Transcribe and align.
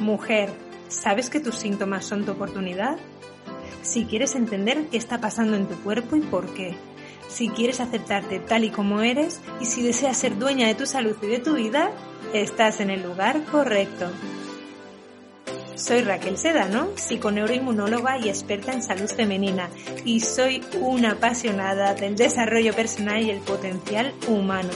Mujer, 0.00 0.48
¿sabes 0.88 1.28
que 1.28 1.40
tus 1.40 1.56
síntomas 1.56 2.06
son 2.06 2.24
tu 2.24 2.32
oportunidad? 2.32 2.96
Si 3.82 4.06
quieres 4.06 4.34
entender 4.34 4.86
qué 4.90 4.96
está 4.96 5.20
pasando 5.20 5.56
en 5.56 5.66
tu 5.66 5.74
cuerpo 5.82 6.16
y 6.16 6.20
por 6.20 6.54
qué. 6.54 6.74
Si 7.28 7.50
quieres 7.50 7.80
aceptarte 7.80 8.40
tal 8.40 8.64
y 8.64 8.70
como 8.70 9.02
eres 9.02 9.40
y 9.60 9.66
si 9.66 9.82
deseas 9.82 10.16
ser 10.16 10.38
dueña 10.38 10.68
de 10.68 10.74
tu 10.74 10.86
salud 10.86 11.16
y 11.22 11.26
de 11.26 11.38
tu 11.38 11.54
vida, 11.54 11.90
estás 12.32 12.80
en 12.80 12.88
el 12.88 13.02
lugar 13.02 13.44
correcto. 13.44 14.10
Soy 15.74 16.00
Raquel 16.00 16.38
Sedano, 16.38 16.88
psiconeuroinmunóloga 16.96 18.18
y 18.18 18.30
experta 18.30 18.72
en 18.72 18.82
salud 18.82 19.08
femenina, 19.08 19.68
y 20.04 20.20
soy 20.20 20.62
una 20.80 21.12
apasionada 21.12 21.94
del 21.94 22.16
desarrollo 22.16 22.74
personal 22.74 23.22
y 23.22 23.30
el 23.30 23.40
potencial 23.40 24.14
humano 24.28 24.70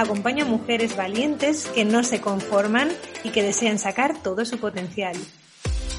acompaño 0.00 0.44
a 0.44 0.48
mujeres 0.48 0.96
valientes 0.96 1.66
que 1.74 1.84
no 1.84 2.02
se 2.04 2.20
conforman 2.20 2.88
y 3.24 3.30
que 3.30 3.42
desean 3.42 3.78
sacar 3.78 4.22
todo 4.22 4.44
su 4.44 4.58
potencial. 4.58 5.16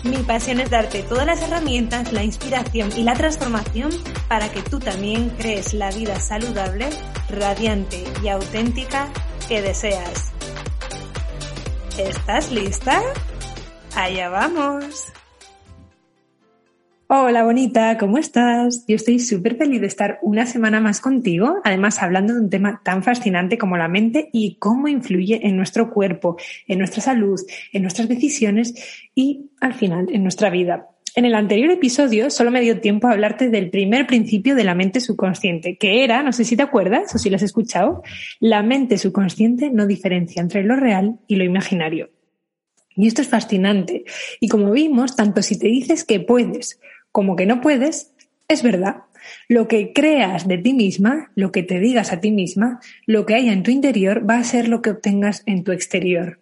Mi 0.03 0.17
pasión 0.17 0.61
es 0.61 0.69
darte 0.69 1.03
todas 1.03 1.25
las 1.25 1.41
herramientas, 1.41 2.13
la 2.13 2.23
inspiración 2.23 2.89
y 2.95 3.03
la 3.03 3.15
transformación 3.15 3.91
para 4.29 4.49
que 4.49 4.61
tú 4.61 4.79
también 4.79 5.29
crees 5.31 5.73
la 5.73 5.91
vida 5.91 6.19
saludable, 6.19 6.89
radiante 7.29 8.05
y 8.23 8.29
auténtica 8.29 9.09
que 9.49 9.61
deseas. 9.61 10.31
¿Estás 11.97 12.49
lista? 12.51 13.01
Allá 13.93 14.29
vamos. 14.29 15.11
Hola 17.11 17.43
bonita, 17.43 17.97
¿cómo 17.97 18.19
estás? 18.19 18.85
Yo 18.87 18.95
estoy 18.95 19.17
súper 19.17 19.57
feliz 19.57 19.81
de 19.81 19.87
estar 19.87 20.19
una 20.21 20.45
semana 20.45 20.79
más 20.79 21.01
contigo, 21.01 21.55
además 21.63 22.03
hablando 22.03 22.35
de 22.35 22.41
un 22.41 22.51
tema 22.51 22.83
tan 22.85 23.01
fascinante 23.01 23.57
como 23.57 23.77
la 23.77 23.87
mente 23.87 24.29
y 24.31 24.57
cómo 24.59 24.87
influye 24.87 25.47
en 25.47 25.57
nuestro 25.57 25.89
cuerpo, 25.89 26.37
en 26.67 26.77
nuestra 26.77 27.01
salud, 27.01 27.41
en 27.73 27.81
nuestras 27.81 28.09
decisiones 28.09 28.75
y 29.15 29.49
al 29.59 29.73
final 29.73 30.05
en 30.11 30.21
nuestra 30.21 30.51
vida. 30.51 30.89
En 31.15 31.25
el 31.25 31.33
anterior 31.33 31.71
episodio 31.71 32.29
solo 32.29 32.51
me 32.51 32.61
dio 32.61 32.79
tiempo 32.79 33.07
a 33.07 33.13
hablarte 33.13 33.49
del 33.49 33.71
primer 33.71 34.05
principio 34.05 34.53
de 34.53 34.65
la 34.65 34.75
mente 34.75 34.99
subconsciente, 34.99 35.79
que 35.79 36.03
era, 36.03 36.21
no 36.21 36.31
sé 36.31 36.43
si 36.43 36.55
te 36.55 36.61
acuerdas 36.61 37.15
o 37.15 37.17
si 37.17 37.31
lo 37.31 37.37
has 37.37 37.41
escuchado, 37.41 38.03
la 38.39 38.61
mente 38.61 38.99
subconsciente 38.99 39.71
no 39.71 39.87
diferencia 39.87 40.43
entre 40.43 40.63
lo 40.63 40.75
real 40.75 41.17
y 41.25 41.37
lo 41.37 41.43
imaginario. 41.43 42.11
Y 42.95 43.07
esto 43.07 43.21
es 43.21 43.29
fascinante. 43.29 44.03
Y 44.41 44.49
como 44.49 44.71
vimos, 44.71 45.15
tanto 45.15 45.41
si 45.41 45.57
te 45.57 45.67
dices 45.67 46.03
que 46.03 46.19
puedes 46.19 46.81
como 47.11 47.35
que 47.35 47.45
no 47.45 47.61
puedes, 47.61 48.13
es 48.47 48.63
verdad. 48.63 49.03
Lo 49.47 49.67
que 49.67 49.93
creas 49.93 50.47
de 50.47 50.57
ti 50.57 50.73
misma, 50.73 51.31
lo 51.35 51.51
que 51.51 51.63
te 51.63 51.79
digas 51.79 52.11
a 52.11 52.21
ti 52.21 52.31
misma, 52.31 52.79
lo 53.05 53.25
que 53.25 53.35
haya 53.35 53.53
en 53.53 53.63
tu 53.63 53.71
interior 53.71 54.27
va 54.27 54.37
a 54.37 54.43
ser 54.43 54.67
lo 54.67 54.81
que 54.81 54.91
obtengas 54.91 55.43
en 55.45 55.63
tu 55.63 55.71
exterior. 55.71 56.39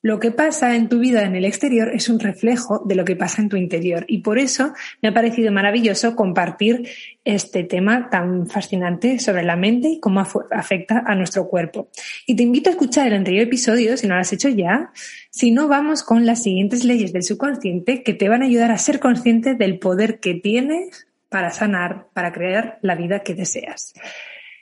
Lo 0.00 0.20
que 0.20 0.30
pasa 0.30 0.76
en 0.76 0.88
tu 0.88 1.00
vida 1.00 1.22
en 1.24 1.34
el 1.34 1.44
exterior 1.44 1.90
es 1.92 2.08
un 2.08 2.20
reflejo 2.20 2.84
de 2.86 2.94
lo 2.94 3.04
que 3.04 3.16
pasa 3.16 3.42
en 3.42 3.48
tu 3.48 3.56
interior 3.56 4.04
y 4.06 4.18
por 4.18 4.38
eso 4.38 4.72
me 5.02 5.08
ha 5.08 5.14
parecido 5.14 5.50
maravilloso 5.50 6.14
compartir 6.14 6.88
este 7.24 7.64
tema 7.64 8.08
tan 8.08 8.46
fascinante 8.46 9.18
sobre 9.18 9.42
la 9.42 9.56
mente 9.56 9.88
y 9.88 10.00
cómo 10.00 10.24
afecta 10.52 11.02
a 11.04 11.16
nuestro 11.16 11.48
cuerpo. 11.48 11.88
Y 12.26 12.36
te 12.36 12.44
invito 12.44 12.70
a 12.70 12.74
escuchar 12.74 13.08
el 13.08 13.14
anterior 13.14 13.42
episodio, 13.42 13.96
si 13.96 14.06
no 14.06 14.14
lo 14.14 14.20
has 14.20 14.32
hecho 14.32 14.48
ya, 14.48 14.92
si 15.30 15.50
no 15.50 15.66
vamos 15.66 16.04
con 16.04 16.26
las 16.26 16.44
siguientes 16.44 16.84
leyes 16.84 17.12
del 17.12 17.24
subconsciente 17.24 18.04
que 18.04 18.14
te 18.14 18.28
van 18.28 18.42
a 18.42 18.46
ayudar 18.46 18.70
a 18.70 18.78
ser 18.78 19.00
consciente 19.00 19.54
del 19.54 19.80
poder 19.80 20.20
que 20.20 20.34
tienes 20.34 21.08
para 21.28 21.50
sanar, 21.50 22.06
para 22.14 22.32
crear 22.32 22.78
la 22.82 22.94
vida 22.94 23.24
que 23.24 23.34
deseas. 23.34 23.94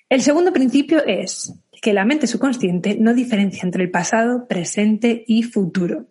El 0.09 0.23
segundo 0.23 0.53
principio 0.53 1.05
es 1.05 1.53
que 1.87 1.93
la 1.93 2.05
mente 2.05 2.27
subconsciente 2.27 2.97
no 2.99 3.15
diferencia 3.15 3.61
entre 3.63 3.85
el 3.85 3.93
pasado, 3.93 4.49
presente 4.49 5.23
y 5.29 5.45
futuro. 5.45 6.07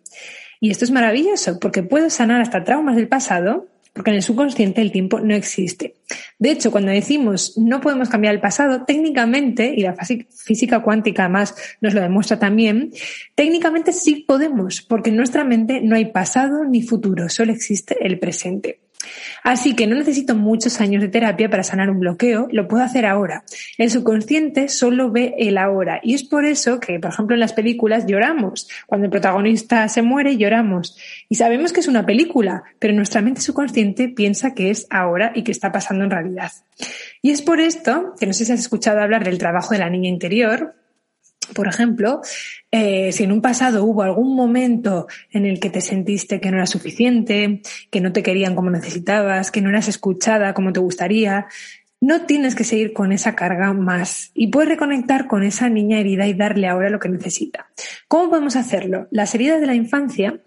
Y 0.58 0.70
esto 0.70 0.86
es 0.86 0.90
maravilloso 0.90 1.58
porque 1.60 1.82
puedo 1.82 2.08
sanar 2.08 2.40
hasta 2.40 2.64
traumas 2.64 2.96
del 2.96 3.08
pasado 3.08 3.66
porque 3.92 4.10
en 4.10 4.16
el 4.16 4.22
subconsciente 4.22 4.80
el 4.80 4.90
tiempo 4.90 5.20
no 5.20 5.34
existe. 5.34 5.96
De 6.38 6.50
hecho, 6.50 6.70
cuando 6.70 6.92
decimos 6.92 7.58
no 7.58 7.82
podemos 7.82 8.08
cambiar 8.08 8.32
el 8.32 8.40
pasado, 8.40 8.86
técnicamente, 8.86 9.74
y 9.76 9.82
la 9.82 9.94
física 9.94 10.80
cuántica 10.80 11.28
más 11.28 11.54
nos 11.82 11.92
lo 11.92 12.00
demuestra 12.00 12.38
también, 12.38 12.90
técnicamente 13.34 13.92
sí 13.92 14.24
podemos, 14.26 14.80
porque 14.80 15.10
en 15.10 15.16
nuestra 15.16 15.44
mente 15.44 15.82
no 15.82 15.94
hay 15.94 16.06
pasado 16.06 16.64
ni 16.64 16.80
futuro, 16.80 17.28
solo 17.28 17.52
existe 17.52 17.98
el 18.00 18.18
presente. 18.18 18.80
Así 19.42 19.74
que 19.74 19.86
no 19.86 19.96
necesito 19.96 20.34
muchos 20.34 20.80
años 20.80 21.02
de 21.02 21.08
terapia 21.08 21.48
para 21.50 21.62
sanar 21.62 21.90
un 21.90 22.00
bloqueo, 22.00 22.48
lo 22.50 22.68
puedo 22.68 22.82
hacer 22.82 23.06
ahora. 23.06 23.44
El 23.78 23.90
subconsciente 23.90 24.68
solo 24.68 25.10
ve 25.10 25.34
el 25.38 25.58
ahora 25.58 26.00
y 26.02 26.14
es 26.14 26.24
por 26.24 26.44
eso 26.44 26.80
que, 26.80 26.98
por 26.98 27.10
ejemplo, 27.10 27.34
en 27.34 27.40
las 27.40 27.52
películas 27.52 28.06
lloramos. 28.06 28.68
Cuando 28.86 29.06
el 29.06 29.10
protagonista 29.10 29.88
se 29.88 30.02
muere, 30.02 30.36
lloramos. 30.36 30.96
Y 31.28 31.36
sabemos 31.36 31.72
que 31.72 31.80
es 31.80 31.88
una 31.88 32.06
película, 32.06 32.64
pero 32.78 32.94
nuestra 32.94 33.20
mente 33.20 33.40
subconsciente 33.40 34.08
piensa 34.08 34.54
que 34.54 34.70
es 34.70 34.86
ahora 34.90 35.32
y 35.34 35.42
que 35.42 35.52
está 35.52 35.72
pasando 35.72 36.04
en 36.04 36.10
realidad. 36.10 36.52
Y 37.22 37.30
es 37.30 37.42
por 37.42 37.60
esto 37.60 38.14
que 38.18 38.26
no 38.26 38.32
sé 38.32 38.44
si 38.44 38.52
has 38.52 38.60
escuchado 38.60 39.00
hablar 39.00 39.24
del 39.24 39.38
trabajo 39.38 39.74
de 39.74 39.80
la 39.80 39.90
niña 39.90 40.08
interior, 40.08 40.74
por 41.54 41.68
ejemplo, 41.68 42.20
eh, 42.70 43.12
si 43.12 43.24
en 43.24 43.32
un 43.32 43.40
pasado 43.40 43.84
hubo 43.84 44.02
algún 44.02 44.34
momento 44.34 45.06
en 45.30 45.46
el 45.46 45.60
que 45.60 45.70
te 45.70 45.80
sentiste 45.80 46.40
que 46.40 46.50
no 46.50 46.56
era 46.56 46.66
suficiente, 46.66 47.62
que 47.90 48.00
no 48.00 48.12
te 48.12 48.22
querían 48.22 48.54
como 48.54 48.70
necesitabas, 48.70 49.50
que 49.50 49.60
no 49.60 49.68
eras 49.68 49.88
escuchada 49.88 50.54
como 50.54 50.72
te 50.72 50.80
gustaría, 50.80 51.46
no 52.00 52.26
tienes 52.26 52.54
que 52.54 52.64
seguir 52.64 52.92
con 52.92 53.12
esa 53.12 53.34
carga 53.34 53.72
más 53.72 54.30
y 54.34 54.48
puedes 54.48 54.68
reconectar 54.68 55.26
con 55.26 55.42
esa 55.42 55.68
niña 55.68 55.98
herida 55.98 56.26
y 56.26 56.34
darle 56.34 56.68
ahora 56.68 56.90
lo 56.90 56.98
que 56.98 57.08
necesita. 57.08 57.70
¿Cómo 58.08 58.28
podemos 58.28 58.56
hacerlo? 58.56 59.08
Las 59.10 59.34
heridas 59.34 59.60
de 59.60 59.66
la 59.66 59.74
infancia 59.74 60.38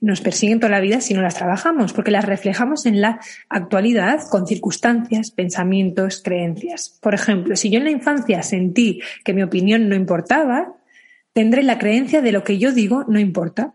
nos 0.00 0.20
persiguen 0.20 0.60
toda 0.60 0.70
la 0.70 0.80
vida 0.80 1.00
si 1.00 1.14
no 1.14 1.22
las 1.22 1.34
trabajamos, 1.34 1.92
porque 1.92 2.10
las 2.10 2.24
reflejamos 2.24 2.86
en 2.86 3.00
la 3.00 3.20
actualidad 3.48 4.20
con 4.30 4.46
circunstancias, 4.46 5.30
pensamientos, 5.30 6.22
creencias. 6.22 6.98
Por 7.00 7.14
ejemplo, 7.14 7.56
si 7.56 7.70
yo 7.70 7.78
en 7.78 7.84
la 7.84 7.90
infancia 7.90 8.42
sentí 8.42 9.00
que 9.24 9.34
mi 9.34 9.42
opinión 9.42 9.88
no 9.88 9.96
importaba, 9.96 10.74
tendré 11.32 11.62
la 11.62 11.78
creencia 11.78 12.22
de 12.22 12.32
lo 12.32 12.44
que 12.44 12.58
yo 12.58 12.72
digo 12.72 13.04
no 13.08 13.18
importa. 13.18 13.74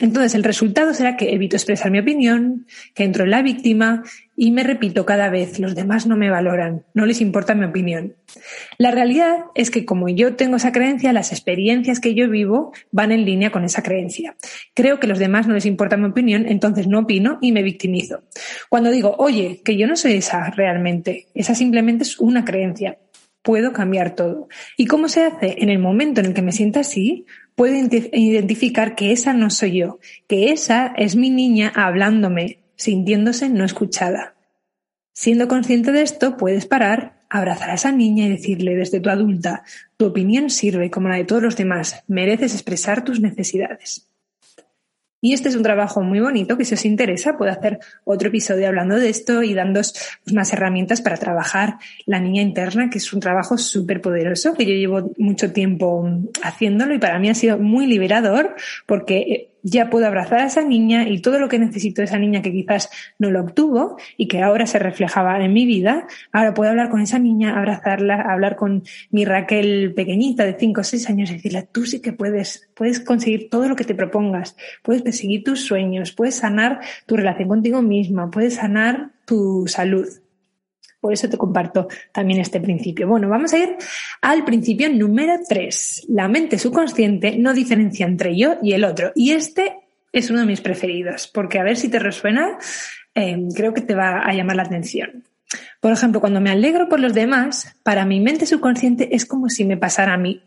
Entonces, 0.00 0.34
el 0.34 0.42
resultado 0.42 0.94
será 0.94 1.16
que 1.18 1.34
evito 1.34 1.54
expresar 1.54 1.90
mi 1.90 1.98
opinión, 1.98 2.66
que 2.94 3.04
entro 3.04 3.24
en 3.24 3.30
la 3.30 3.42
víctima 3.42 4.02
y 4.34 4.50
me 4.50 4.62
repito 4.62 5.04
cada 5.04 5.28
vez, 5.28 5.58
los 5.58 5.74
demás 5.74 6.06
no 6.06 6.16
me 6.16 6.30
valoran, 6.30 6.84
no 6.94 7.04
les 7.04 7.20
importa 7.20 7.54
mi 7.54 7.66
opinión. 7.66 8.14
La 8.78 8.90
realidad 8.90 9.36
es 9.54 9.70
que 9.70 9.84
como 9.84 10.08
yo 10.08 10.34
tengo 10.34 10.56
esa 10.56 10.72
creencia, 10.72 11.12
las 11.12 11.30
experiencias 11.30 12.00
que 12.00 12.14
yo 12.14 12.30
vivo 12.30 12.72
van 12.90 13.12
en 13.12 13.26
línea 13.26 13.52
con 13.52 13.64
esa 13.64 13.82
creencia. 13.82 14.34
Creo 14.72 14.98
que 14.98 15.06
los 15.06 15.18
demás 15.18 15.46
no 15.46 15.52
les 15.52 15.66
importa 15.66 15.98
mi 15.98 16.06
opinión, 16.06 16.46
entonces 16.48 16.86
no 16.86 17.00
opino 17.00 17.38
y 17.42 17.52
me 17.52 17.62
victimizo. 17.62 18.22
Cuando 18.70 18.90
digo, 18.90 19.14
oye, 19.18 19.60
que 19.62 19.76
yo 19.76 19.86
no 19.86 19.96
soy 19.96 20.14
esa 20.14 20.48
realmente, 20.50 21.26
esa 21.34 21.54
simplemente 21.54 22.04
es 22.04 22.18
una 22.18 22.46
creencia, 22.46 22.96
puedo 23.42 23.72
cambiar 23.72 24.14
todo. 24.14 24.48
¿Y 24.76 24.86
cómo 24.86 25.08
se 25.08 25.24
hace? 25.24 25.56
En 25.58 25.68
el 25.68 25.78
momento 25.78 26.20
en 26.20 26.26
el 26.26 26.34
que 26.34 26.42
me 26.42 26.52
sienta 26.52 26.80
así, 26.80 27.26
puedo 27.54 27.74
identificar 27.74 28.94
que 28.94 29.12
esa 29.12 29.32
no 29.32 29.50
soy 29.50 29.78
yo, 29.78 29.98
que 30.28 30.52
esa 30.52 30.92
es 30.96 31.16
mi 31.16 31.30
niña 31.30 31.72
hablándome, 31.74 32.58
sintiéndose 32.76 33.48
no 33.48 33.64
escuchada. 33.64 34.34
Siendo 35.12 35.48
consciente 35.48 35.92
de 35.92 36.02
esto, 36.02 36.36
puedes 36.36 36.66
parar, 36.66 37.20
abrazar 37.28 37.70
a 37.70 37.74
esa 37.74 37.92
niña 37.92 38.26
y 38.26 38.30
decirle 38.30 38.76
desde 38.76 39.00
tu 39.00 39.10
adulta, 39.10 39.62
tu 39.96 40.06
opinión 40.06 40.50
sirve 40.50 40.90
como 40.90 41.08
la 41.08 41.16
de 41.16 41.24
todos 41.24 41.42
los 41.42 41.56
demás, 41.56 42.02
mereces 42.08 42.54
expresar 42.54 43.04
tus 43.04 43.20
necesidades. 43.20 44.11
Y 45.24 45.34
este 45.34 45.48
es 45.48 45.54
un 45.54 45.62
trabajo 45.62 46.02
muy 46.02 46.18
bonito 46.18 46.58
que 46.58 46.64
si 46.64 46.74
os 46.74 46.84
interesa 46.84 47.38
puedo 47.38 47.52
hacer 47.52 47.78
otro 48.02 48.26
episodio 48.26 48.66
hablando 48.66 48.96
de 48.96 49.08
esto 49.08 49.44
y 49.44 49.54
dándos 49.54 49.94
pues, 50.24 50.34
más 50.34 50.52
herramientas 50.52 51.00
para 51.00 51.16
trabajar 51.16 51.76
la 52.06 52.18
niña 52.18 52.42
interna, 52.42 52.90
que 52.90 52.98
es 52.98 53.12
un 53.12 53.20
trabajo 53.20 53.56
súper 53.56 54.00
poderoso, 54.00 54.54
que 54.54 54.66
yo 54.66 54.74
llevo 54.74 55.12
mucho 55.18 55.52
tiempo 55.52 56.04
haciéndolo 56.42 56.92
y 56.92 56.98
para 56.98 57.20
mí 57.20 57.30
ha 57.30 57.34
sido 57.34 57.56
muy 57.56 57.86
liberador 57.86 58.56
porque 58.84 59.18
eh, 59.18 59.51
ya 59.62 59.90
puedo 59.90 60.06
abrazar 60.06 60.40
a 60.40 60.46
esa 60.46 60.62
niña 60.62 61.08
y 61.08 61.20
todo 61.20 61.38
lo 61.38 61.48
que 61.48 61.58
necesito 61.58 62.00
de 62.00 62.06
esa 62.06 62.18
niña 62.18 62.42
que 62.42 62.52
quizás 62.52 62.90
no 63.18 63.30
lo 63.30 63.40
obtuvo 63.40 63.96
y 64.16 64.28
que 64.28 64.42
ahora 64.42 64.66
se 64.66 64.78
reflejaba 64.78 65.42
en 65.42 65.52
mi 65.52 65.66
vida, 65.66 66.06
ahora 66.32 66.54
puedo 66.54 66.70
hablar 66.70 66.90
con 66.90 67.00
esa 67.00 67.18
niña, 67.18 67.56
abrazarla, 67.56 68.20
hablar 68.20 68.56
con 68.56 68.82
mi 69.10 69.24
Raquel 69.24 69.92
pequeñita 69.94 70.44
de 70.44 70.56
5 70.58 70.80
o 70.80 70.84
6 70.84 71.08
años 71.10 71.30
y 71.30 71.34
decirle, 71.34 71.68
tú 71.70 71.86
sí 71.86 72.00
que 72.00 72.12
puedes, 72.12 72.68
puedes 72.74 73.00
conseguir 73.00 73.48
todo 73.50 73.68
lo 73.68 73.76
que 73.76 73.84
te 73.84 73.94
propongas, 73.94 74.56
puedes 74.82 75.02
perseguir 75.02 75.44
tus 75.44 75.60
sueños, 75.64 76.12
puedes 76.12 76.36
sanar 76.36 76.80
tu 77.06 77.16
relación 77.16 77.48
contigo 77.48 77.82
misma, 77.82 78.30
puedes 78.30 78.54
sanar 78.54 79.10
tu 79.24 79.66
salud. 79.66 80.08
Por 81.02 81.12
eso 81.12 81.28
te 81.28 81.36
comparto 81.36 81.88
también 82.12 82.38
este 82.38 82.60
principio. 82.60 83.08
Bueno, 83.08 83.28
vamos 83.28 83.52
a 83.52 83.58
ir 83.58 83.76
al 84.20 84.44
principio 84.44 84.88
número 84.88 85.34
3. 85.48 86.04
La 86.10 86.28
mente 86.28 86.60
subconsciente 86.60 87.36
no 87.36 87.52
diferencia 87.54 88.06
entre 88.06 88.38
yo 88.38 88.54
y 88.62 88.72
el 88.74 88.84
otro. 88.84 89.10
Y 89.16 89.32
este 89.32 89.78
es 90.12 90.30
uno 90.30 90.38
de 90.38 90.46
mis 90.46 90.60
preferidos, 90.60 91.26
porque 91.26 91.58
a 91.58 91.64
ver 91.64 91.76
si 91.76 91.88
te 91.88 91.98
resuena, 91.98 92.56
eh, 93.16 93.36
creo 93.52 93.74
que 93.74 93.80
te 93.80 93.96
va 93.96 94.20
a 94.20 94.32
llamar 94.32 94.54
la 94.54 94.62
atención. 94.62 95.24
Por 95.80 95.90
ejemplo, 95.90 96.20
cuando 96.20 96.40
me 96.40 96.50
alegro 96.50 96.88
por 96.88 97.00
los 97.00 97.14
demás, 97.14 97.74
para 97.82 98.06
mi 98.06 98.20
mente 98.20 98.46
subconsciente 98.46 99.16
es 99.16 99.26
como 99.26 99.48
si 99.48 99.64
me 99.64 99.76
pasara 99.76 100.14
a 100.14 100.18
mí. 100.18 100.40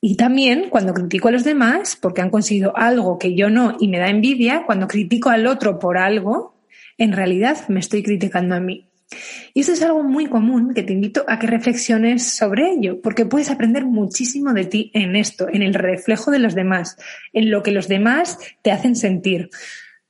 Y 0.00 0.16
también 0.16 0.70
cuando 0.70 0.94
critico 0.94 1.28
a 1.28 1.32
los 1.32 1.44
demás 1.44 1.98
porque 2.00 2.22
han 2.22 2.30
conseguido 2.30 2.74
algo 2.74 3.18
que 3.18 3.34
yo 3.34 3.50
no 3.50 3.76
y 3.78 3.88
me 3.88 3.98
da 3.98 4.08
envidia, 4.08 4.62
cuando 4.64 4.88
critico 4.88 5.28
al 5.28 5.46
otro 5.46 5.78
por 5.78 5.98
algo, 5.98 6.54
en 6.96 7.12
realidad 7.12 7.68
me 7.68 7.80
estoy 7.80 8.02
criticando 8.02 8.54
a 8.54 8.60
mí. 8.60 8.88
Y 9.54 9.60
eso 9.60 9.72
es 9.72 9.82
algo 9.82 10.02
muy 10.02 10.26
común 10.26 10.74
que 10.74 10.82
te 10.82 10.92
invito 10.92 11.24
a 11.28 11.38
que 11.38 11.46
reflexiones 11.46 12.24
sobre 12.24 12.72
ello, 12.72 13.00
porque 13.00 13.26
puedes 13.26 13.50
aprender 13.50 13.84
muchísimo 13.84 14.52
de 14.52 14.64
ti 14.64 14.90
en 14.94 15.16
esto, 15.16 15.48
en 15.52 15.62
el 15.62 15.74
reflejo 15.74 16.30
de 16.30 16.38
los 16.38 16.54
demás, 16.54 16.96
en 17.32 17.50
lo 17.50 17.62
que 17.62 17.72
los 17.72 17.88
demás 17.88 18.38
te 18.62 18.70
hacen 18.70 18.96
sentir. 18.96 19.50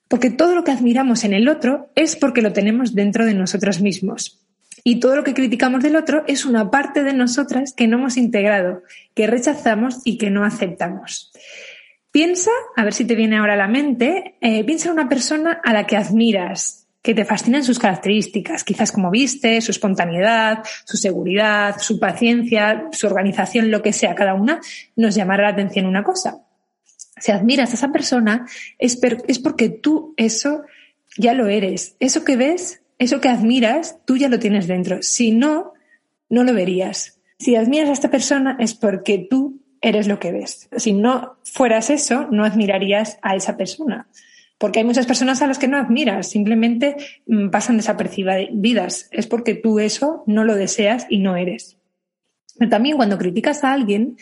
Porque 0.09 0.31
todo 0.31 0.55
lo 0.55 0.65
que 0.65 0.73
admiramos 0.73 1.25
en 1.25 1.33
el 1.33 1.49
otro 1.49 1.91
es 1.95 2.17
porque 2.17 2.43
lo 2.43 2.53
tenemos 2.53 2.95
dentro 2.95 3.25
de 3.25 3.35
nosotros 3.35 3.81
mismos. 3.81 4.43
Y 4.85 5.01
todo 5.01 5.17
lo 5.17 5.25
que 5.25 5.35
criticamos 5.35 5.83
del 5.83 5.97
otro 5.97 6.25
es 6.27 6.45
una 6.45 6.71
parte 6.71 7.05
de 7.05 7.15
nosotras 7.15 7.73
que 7.73 7.87
no 7.87 7.99
hemos 7.99 8.17
integrado, 8.17 8.83
que 9.15 9.27
rechazamos 9.27 10.01
y 10.05 10.19
que 10.19 10.31
no 10.31 10.45
aceptamos. 10.45 11.33
Piensa, 12.11 12.51
a 12.77 12.85
ver 12.85 12.93
si 12.93 13.07
te 13.07 13.15
viene 13.15 13.39
ahora 13.39 13.55
a 13.55 13.57
la 13.57 13.69
mente, 13.69 14.35
eh, 14.41 14.65
piensa 14.65 14.89
en 14.89 14.95
una 14.95 15.09
persona 15.09 15.61
a 15.65 15.73
la 15.73 15.87
que 15.87 15.97
admiras, 15.97 16.82
que 17.03 17.15
te 17.15 17.25
fascinan 17.25 17.65
sus 17.65 17.81
características, 17.81 18.63
quizás 18.63 18.93
como 18.93 19.11
viste, 19.11 19.61
su 19.61 19.73
espontaneidad, 19.73 20.63
su 20.85 20.97
seguridad, 20.97 21.77
su 21.79 21.99
paciencia, 21.99 22.89
su 22.93 23.09
organización, 23.09 23.73
lo 23.73 23.83
que 23.83 23.93
sea, 23.93 24.15
cada 24.15 24.35
una 24.35 24.61
nos 24.95 25.17
llamará 25.17 25.43
la 25.43 25.49
atención 25.51 25.87
una 25.87 26.05
cosa. 26.05 26.43
Si 27.21 27.33
admiras 27.33 27.73
a 27.73 27.75
esa 27.75 27.93
persona, 27.93 28.47
es, 28.79 28.99
es 29.27 29.39
porque 29.41 29.69
tú 29.69 30.15
eso 30.17 30.63
ya 31.19 31.35
lo 31.35 31.49
eres. 31.49 31.97
Eso 31.99 32.25
que 32.25 32.37
ves, 32.37 32.83
eso 32.99 33.21
que 33.21 33.29
admiras, 33.29 33.99
tú 34.05 34.17
ya 34.17 34.29
lo 34.29 34.39
tienes 34.39 34.69
dentro. 34.69 35.03
Si 35.03 35.33
no, 35.33 35.73
no 36.29 36.45
lo 36.45 36.55
verías. 36.55 37.21
Si 37.39 37.57
admiras 37.57 37.91
a 37.91 37.93
esta 37.93 38.11
persona 38.11 38.57
es 38.61 38.75
porque 38.75 39.27
tú 39.29 39.61
eres 39.81 40.07
lo 40.07 40.21
que 40.21 40.31
ves. 40.31 40.69
Si 40.77 40.93
no 40.93 41.37
fueras 41.43 41.91
eso, 41.91 42.29
no 42.31 42.45
admirarías 42.45 43.19
a 43.23 43.35
esa 43.35 43.57
persona 43.57 44.07
porque 44.63 44.79
hay 44.79 44.85
muchas 44.85 45.07
personas 45.07 45.43
a 45.43 45.49
las 45.49 45.59
que 45.59 45.67
no 45.67 45.77
admiras, 45.77 46.31
simplemente 46.31 46.95
mm, 47.27 47.49
pasan 47.49 47.79
desapercibidas. 47.79 49.09
Es 49.11 49.27
porque 49.27 49.57
tú 49.57 49.81
eso 49.81 50.23
no 50.29 50.45
lo 50.45 50.55
deseas 50.55 51.05
y 51.11 51.19
no 51.19 51.35
eres. 51.35 51.79
Pero 52.57 52.71
también 52.71 52.95
cuando 52.95 53.19
criticas 53.19 53.65
a 53.65 53.73
alguien, 53.73 54.17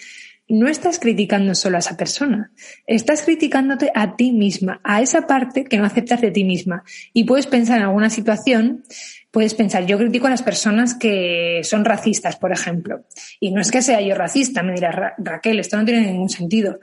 no 0.48 0.66
estás 0.66 0.98
criticando 0.98 1.54
solo 1.54 1.76
a 1.76 1.81
esa 1.81 1.98
persona, 1.98 2.52
estás 2.87 3.20
criticándote 3.20 3.92
a 3.94 4.16
ti 4.16 4.32
misma, 4.32 4.81
a 4.82 5.02
esa 5.02 5.26
parte 5.26 5.64
que 5.64 5.76
no 5.76 5.84
aceptas 5.84 6.22
de 6.22 6.31
ti 6.31 6.44
misma. 6.44 6.84
Y 7.12 7.25
puedes 7.25 7.46
pensar 7.46 7.76
en 7.76 7.84
alguna 7.84 8.08
situación, 8.08 8.82
puedes 9.31 9.52
pensar, 9.52 9.84
yo 9.84 9.98
critico 9.98 10.28
a 10.28 10.31
las 10.31 10.43
personas 10.43 10.94
que 10.94 11.60
son 11.64 11.84
racistas, 11.84 12.36
por 12.36 12.50
ejemplo. 12.50 13.04
Y 13.40 13.50
no 13.50 13.60
es 13.60 13.70
que 13.70 13.82
sea 13.82 14.00
yo 14.00 14.14
racista, 14.14 14.62
me 14.62 14.72
dirás, 14.72 15.12
Raquel, 15.19 15.60
esto 15.60 15.76
no 15.76 15.84
tiene 15.84 16.06
ningún 16.06 16.31
sentido. 16.31 16.78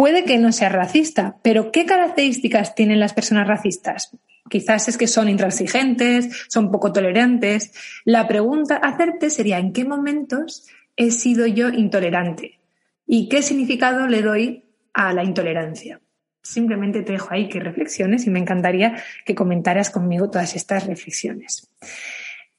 Puede 0.00 0.24
que 0.24 0.38
no 0.38 0.50
sea 0.50 0.70
racista, 0.70 1.36
pero 1.42 1.70
¿qué 1.70 1.84
características 1.84 2.74
tienen 2.74 3.00
las 3.00 3.12
personas 3.12 3.46
racistas? 3.46 4.16
Quizás 4.48 4.88
es 4.88 4.96
que 4.96 5.06
son 5.06 5.28
intransigentes, 5.28 6.46
son 6.48 6.70
poco 6.70 6.90
tolerantes. 6.90 7.74
La 8.06 8.26
pregunta 8.26 8.80
a 8.82 8.88
hacerte 8.88 9.28
sería 9.28 9.58
¿en 9.58 9.74
qué 9.74 9.84
momentos 9.84 10.66
he 10.96 11.10
sido 11.10 11.46
yo 11.46 11.68
intolerante? 11.68 12.60
¿Y 13.06 13.28
qué 13.28 13.42
significado 13.42 14.06
le 14.06 14.22
doy 14.22 14.64
a 14.94 15.12
la 15.12 15.22
intolerancia? 15.22 16.00
Simplemente 16.42 17.02
te 17.02 17.12
dejo 17.12 17.28
ahí 17.32 17.50
que 17.50 17.60
reflexiones 17.60 18.26
y 18.26 18.30
me 18.30 18.38
encantaría 18.38 19.02
que 19.26 19.34
comentaras 19.34 19.90
conmigo 19.90 20.30
todas 20.30 20.56
estas 20.56 20.86
reflexiones. 20.86 21.68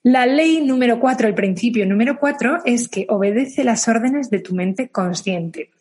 La 0.04 0.28
ley 0.28 0.64
número 0.64 1.00
cuatro, 1.00 1.28
el 1.28 1.34
principio 1.34 1.88
número 1.88 2.20
cuatro, 2.20 2.60
es 2.66 2.88
que 2.88 3.08
obedece 3.10 3.64
las 3.64 3.88
órdenes 3.88 4.30
de 4.30 4.42
tu 4.42 4.54
mente 4.54 4.90
consciente. 4.90 5.72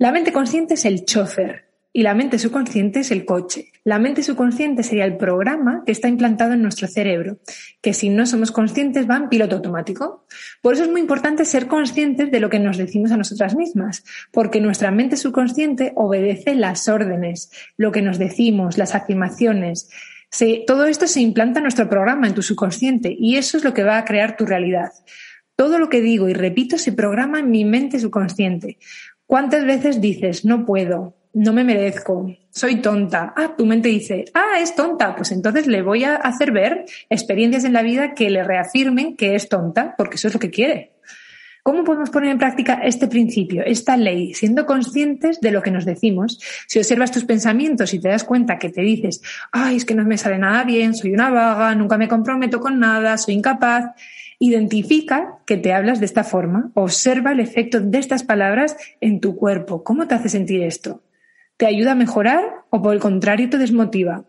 La 0.00 0.12
mente 0.12 0.32
consciente 0.32 0.72
es 0.74 0.86
el 0.86 1.04
chofer 1.04 1.66
y 1.92 2.04
la 2.04 2.14
mente 2.14 2.38
subconsciente 2.38 3.00
es 3.00 3.10
el 3.10 3.26
coche. 3.26 3.66
La 3.84 3.98
mente 3.98 4.22
subconsciente 4.22 4.82
sería 4.82 5.04
el 5.04 5.18
programa 5.18 5.82
que 5.84 5.92
está 5.92 6.08
implantado 6.08 6.54
en 6.54 6.62
nuestro 6.62 6.88
cerebro, 6.88 7.36
que 7.82 7.92
si 7.92 8.08
no 8.08 8.24
somos 8.24 8.50
conscientes 8.50 9.06
va 9.06 9.18
en 9.18 9.28
piloto 9.28 9.56
automático. 9.56 10.24
Por 10.62 10.72
eso 10.72 10.84
es 10.84 10.90
muy 10.90 11.02
importante 11.02 11.44
ser 11.44 11.66
conscientes 11.66 12.30
de 12.30 12.40
lo 12.40 12.48
que 12.48 12.58
nos 12.58 12.78
decimos 12.78 13.12
a 13.12 13.18
nosotras 13.18 13.54
mismas, 13.54 14.02
porque 14.32 14.62
nuestra 14.62 14.90
mente 14.90 15.18
subconsciente 15.18 15.92
obedece 15.96 16.54
las 16.54 16.88
órdenes, 16.88 17.50
lo 17.76 17.92
que 17.92 18.00
nos 18.00 18.18
decimos, 18.18 18.78
las 18.78 18.94
afirmaciones. 18.94 19.90
todo 20.66 20.86
esto 20.86 21.08
se 21.08 21.20
implanta 21.20 21.58
en 21.58 21.64
nuestro 21.64 21.90
programa, 21.90 22.26
en 22.26 22.34
tu 22.34 22.40
subconsciente, 22.40 23.14
y 23.18 23.36
eso 23.36 23.58
es 23.58 23.64
lo 23.64 23.74
que 23.74 23.84
va 23.84 23.98
a 23.98 24.06
crear 24.06 24.38
tu 24.38 24.46
realidad. 24.46 24.92
Todo 25.60 25.78
lo 25.78 25.90
que 25.90 26.00
digo 26.00 26.26
y 26.30 26.32
repito 26.32 26.78
se 26.78 26.90
programa 26.90 27.40
en 27.40 27.50
mi 27.50 27.66
mente 27.66 27.98
subconsciente. 27.98 28.78
¿Cuántas 29.30 29.64
veces 29.64 30.00
dices, 30.00 30.44
no 30.44 30.66
puedo, 30.66 31.14
no 31.34 31.52
me 31.52 31.62
merezco, 31.62 32.34
soy 32.50 32.82
tonta? 32.82 33.32
Ah, 33.36 33.54
tu 33.56 33.64
mente 33.64 33.88
dice, 33.88 34.24
ah, 34.34 34.58
es 34.60 34.74
tonta, 34.74 35.14
pues 35.14 35.30
entonces 35.30 35.68
le 35.68 35.82
voy 35.82 36.02
a 36.02 36.16
hacer 36.16 36.50
ver 36.50 36.84
experiencias 37.08 37.62
en 37.62 37.72
la 37.72 37.82
vida 37.82 38.14
que 38.14 38.28
le 38.28 38.42
reafirmen 38.42 39.16
que 39.16 39.36
es 39.36 39.48
tonta, 39.48 39.94
porque 39.96 40.16
eso 40.16 40.26
es 40.26 40.34
lo 40.34 40.40
que 40.40 40.50
quiere. 40.50 40.94
¿Cómo 41.62 41.84
podemos 41.84 42.10
poner 42.10 42.32
en 42.32 42.38
práctica 42.38 42.80
este 42.82 43.06
principio, 43.06 43.62
esta 43.64 43.96
ley, 43.96 44.34
siendo 44.34 44.66
conscientes 44.66 45.40
de 45.40 45.52
lo 45.52 45.62
que 45.62 45.70
nos 45.70 45.84
decimos? 45.84 46.40
Si 46.66 46.80
observas 46.80 47.12
tus 47.12 47.24
pensamientos 47.24 47.94
y 47.94 48.00
te 48.00 48.08
das 48.08 48.24
cuenta 48.24 48.58
que 48.58 48.70
te 48.70 48.80
dices, 48.80 49.22
ay, 49.52 49.76
es 49.76 49.84
que 49.84 49.94
no 49.94 50.04
me 50.04 50.18
sale 50.18 50.38
nada 50.38 50.64
bien, 50.64 50.92
soy 50.92 51.12
una 51.12 51.30
vaga, 51.30 51.72
nunca 51.76 51.96
me 51.96 52.08
comprometo 52.08 52.58
con 52.58 52.80
nada, 52.80 53.16
soy 53.16 53.34
incapaz, 53.34 53.94
Identifica 54.42 55.38
que 55.44 55.58
te 55.58 55.74
hablas 55.74 56.00
de 56.00 56.06
esta 56.06 56.24
forma, 56.24 56.70
observa 56.72 57.32
el 57.32 57.40
efecto 57.40 57.78
de 57.78 57.98
estas 57.98 58.22
palabras 58.22 58.74
en 59.02 59.20
tu 59.20 59.36
cuerpo. 59.36 59.84
¿Cómo 59.84 60.08
te 60.08 60.14
hace 60.14 60.30
sentir 60.30 60.62
esto? 60.62 61.02
¿Te 61.58 61.66
ayuda 61.66 61.92
a 61.92 61.94
mejorar 61.94 62.64
o 62.70 62.80
por 62.80 62.94
el 62.94 63.00
contrario 63.00 63.50
te 63.50 63.58
desmotiva? 63.58 64.24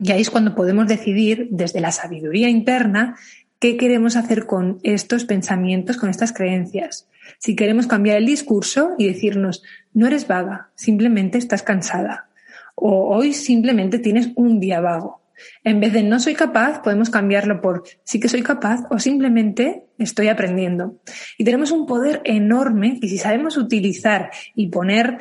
Y 0.00 0.10
ahí 0.10 0.22
es 0.22 0.30
cuando 0.30 0.56
podemos 0.56 0.88
decidir 0.88 1.46
desde 1.52 1.80
la 1.80 1.92
sabiduría 1.92 2.48
interna 2.48 3.14
qué 3.60 3.76
queremos 3.76 4.16
hacer 4.16 4.44
con 4.44 4.80
estos 4.82 5.24
pensamientos, 5.24 5.98
con 5.98 6.10
estas 6.10 6.32
creencias. 6.32 7.08
Si 7.38 7.54
queremos 7.54 7.86
cambiar 7.86 8.16
el 8.16 8.26
discurso 8.26 8.96
y 8.98 9.06
decirnos, 9.06 9.62
no 9.94 10.08
eres 10.08 10.26
vaga, 10.26 10.70
simplemente 10.74 11.38
estás 11.38 11.62
cansada. 11.62 12.28
O 12.74 13.14
hoy 13.14 13.34
simplemente 13.34 14.00
tienes 14.00 14.30
un 14.34 14.58
día 14.58 14.80
vago. 14.80 15.21
En 15.64 15.80
vez 15.80 15.92
de 15.92 16.02
no 16.02 16.20
soy 16.20 16.34
capaz, 16.34 16.82
podemos 16.82 17.10
cambiarlo 17.10 17.60
por 17.60 17.84
sí 18.04 18.20
que 18.20 18.28
soy 18.28 18.42
capaz 18.42 18.80
o 18.90 18.98
simplemente 18.98 19.84
estoy 19.98 20.28
aprendiendo. 20.28 21.00
Y 21.38 21.44
tenemos 21.44 21.70
un 21.70 21.86
poder 21.86 22.20
enorme 22.24 22.98
que 23.00 23.08
si 23.08 23.18
sabemos 23.18 23.56
utilizar 23.56 24.30
y 24.54 24.68
poner 24.68 25.18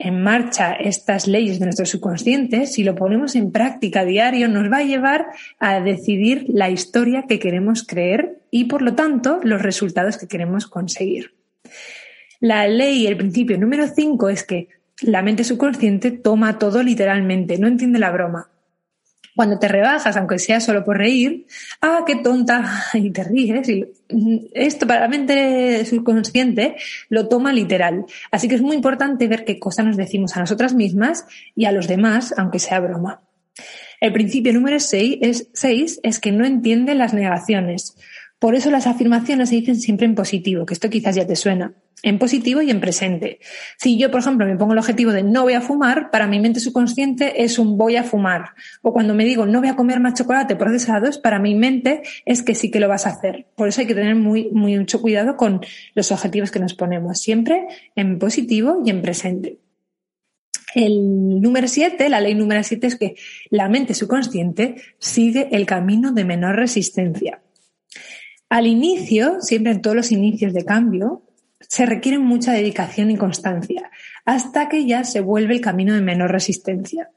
en 0.00 0.22
marcha 0.22 0.72
estas 0.72 1.28
leyes 1.28 1.58
de 1.58 1.66
nuestro 1.66 1.84
subconsciente, 1.84 2.66
si 2.66 2.84
lo 2.84 2.94
ponemos 2.94 3.36
en 3.36 3.52
práctica 3.52 4.04
diario, 4.04 4.48
nos 4.48 4.72
va 4.72 4.78
a 4.78 4.84
llevar 4.84 5.26
a 5.58 5.80
decidir 5.80 6.46
la 6.48 6.70
historia 6.70 7.26
que 7.28 7.38
queremos 7.38 7.86
creer 7.86 8.38
y, 8.50 8.64
por 8.64 8.80
lo 8.80 8.94
tanto, 8.94 9.40
los 9.42 9.60
resultados 9.60 10.16
que 10.16 10.26
queremos 10.26 10.66
conseguir. 10.66 11.34
La 12.40 12.66
ley, 12.66 13.06
el 13.06 13.18
principio 13.18 13.58
número 13.58 13.86
5 13.86 14.30
es 14.30 14.42
que 14.42 14.68
la 15.02 15.20
mente 15.22 15.44
subconsciente 15.44 16.10
toma 16.10 16.58
todo 16.58 16.82
literalmente, 16.82 17.58
no 17.58 17.66
entiende 17.66 17.98
la 17.98 18.10
broma. 18.10 18.48
Cuando 19.40 19.58
te 19.58 19.68
rebajas, 19.68 20.18
aunque 20.18 20.38
sea 20.38 20.60
solo 20.60 20.84
por 20.84 20.98
reír, 20.98 21.46
ah, 21.80 22.04
qué 22.06 22.16
tonta, 22.16 22.84
y 22.92 23.08
te 23.10 23.24
ríes. 23.24 23.70
Esto 24.52 24.86
para 24.86 25.00
la 25.00 25.08
mente 25.08 25.82
subconsciente 25.86 26.76
lo 27.08 27.26
toma 27.26 27.50
literal. 27.50 28.04
Así 28.30 28.48
que 28.48 28.56
es 28.56 28.60
muy 28.60 28.76
importante 28.76 29.28
ver 29.28 29.46
qué 29.46 29.58
cosas 29.58 29.86
nos 29.86 29.96
decimos 29.96 30.36
a 30.36 30.40
nosotras 30.40 30.74
mismas 30.74 31.24
y 31.56 31.64
a 31.64 31.72
los 31.72 31.88
demás, 31.88 32.34
aunque 32.36 32.58
sea 32.58 32.80
broma. 32.80 33.22
El 34.02 34.12
principio 34.12 34.52
número 34.52 34.78
6 34.78 35.18
es, 35.22 35.48
seis 35.54 36.00
es 36.02 36.20
que 36.20 36.32
no 36.32 36.44
entiende 36.44 36.94
las 36.94 37.14
negaciones. 37.14 37.96
Por 38.40 38.54
eso 38.54 38.70
las 38.70 38.86
afirmaciones 38.86 39.50
se 39.50 39.56
dicen 39.56 39.76
siempre 39.76 40.06
en 40.06 40.14
positivo, 40.14 40.64
que 40.64 40.72
esto 40.72 40.88
quizás 40.88 41.14
ya 41.14 41.26
te 41.26 41.36
suena, 41.36 41.74
en 42.02 42.18
positivo 42.18 42.62
y 42.62 42.70
en 42.70 42.80
presente. 42.80 43.38
Si 43.76 43.98
yo, 43.98 44.10
por 44.10 44.20
ejemplo, 44.20 44.46
me 44.46 44.56
pongo 44.56 44.72
el 44.72 44.78
objetivo 44.78 45.12
de 45.12 45.22
no 45.22 45.42
voy 45.42 45.52
a 45.52 45.60
fumar, 45.60 46.10
para 46.10 46.26
mi 46.26 46.40
mente 46.40 46.58
subconsciente 46.58 47.44
es 47.44 47.58
un 47.58 47.76
voy 47.76 47.96
a 47.96 48.02
fumar. 48.02 48.54
O 48.80 48.94
cuando 48.94 49.14
me 49.14 49.26
digo 49.26 49.44
no 49.44 49.60
voy 49.60 49.68
a 49.68 49.76
comer 49.76 50.00
más 50.00 50.14
chocolate 50.14 50.56
procesados, 50.56 51.18
para 51.18 51.38
mi 51.38 51.54
mente 51.54 52.00
es 52.24 52.42
que 52.42 52.54
sí 52.54 52.70
que 52.70 52.80
lo 52.80 52.88
vas 52.88 53.06
a 53.06 53.10
hacer. 53.10 53.46
Por 53.56 53.68
eso 53.68 53.82
hay 53.82 53.86
que 53.86 53.94
tener 53.94 54.14
muy, 54.14 54.48
muy 54.52 54.74
mucho 54.78 55.02
cuidado 55.02 55.36
con 55.36 55.60
los 55.94 56.10
objetivos 56.10 56.50
que 56.50 56.60
nos 56.60 56.72
ponemos, 56.72 57.20
siempre 57.20 57.66
en 57.94 58.18
positivo 58.18 58.80
y 58.82 58.88
en 58.88 59.02
presente. 59.02 59.58
El 60.74 61.42
número 61.42 61.68
siete, 61.68 62.08
la 62.08 62.22
ley 62.22 62.34
número 62.34 62.62
siete 62.62 62.86
es 62.86 62.96
que 62.96 63.16
la 63.50 63.68
mente 63.68 63.92
subconsciente 63.92 64.76
sigue 64.98 65.48
el 65.52 65.66
camino 65.66 66.12
de 66.12 66.24
menor 66.24 66.56
resistencia. 66.56 67.42
Al 68.50 68.66
inicio, 68.66 69.40
siempre 69.40 69.72
en 69.72 69.80
todos 69.80 69.96
los 69.96 70.10
inicios 70.10 70.52
de 70.52 70.64
cambio, 70.64 71.22
se 71.60 71.86
requiere 71.86 72.18
mucha 72.18 72.52
dedicación 72.52 73.12
y 73.12 73.16
constancia, 73.16 73.90
hasta 74.24 74.68
que 74.68 74.86
ya 74.86 75.04
se 75.04 75.20
vuelve 75.20 75.54
el 75.54 75.60
camino 75.60 75.94
de 75.94 76.00
menor 76.00 76.32
resistencia. 76.32 77.10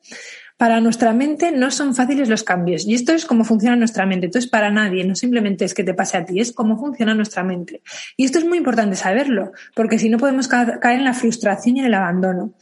Para 0.58 0.80
nuestra 0.80 1.12
mente 1.12 1.52
no 1.52 1.72
son 1.72 1.96
fáciles 1.96 2.30
los 2.30 2.44
cambios 2.44 2.86
y 2.86 2.94
esto 2.94 3.14
es 3.14 3.26
cómo 3.26 3.44
funciona 3.44 3.76
nuestra 3.76 4.06
mente. 4.06 4.28
Entonces, 4.28 4.50
para 4.50 4.70
nadie, 4.70 5.04
no 5.06 5.16
simplemente 5.16 5.66
es 5.66 5.74
que 5.74 5.84
te 5.84 5.96
pase 5.96 6.18
a 6.18 6.24
ti, 6.24 6.40
es 6.40 6.52
cómo 6.52 6.78
funciona 6.78 7.16
nuestra 7.16 7.44
mente. 7.44 7.82
Y 8.16 8.26
esto 8.26 8.38
es 8.38 8.46
muy 8.46 8.60
importante 8.60 8.96
saberlo, 8.96 9.54
porque 9.76 9.98
si 9.98 10.10
no 10.10 10.20
podemos 10.20 10.48
caer 10.48 11.00
en 11.00 11.04
la 11.04 11.14
frustración 11.16 11.78
y 11.78 11.80
en 11.80 11.88
el 11.88 11.96
abandono. 11.96 12.54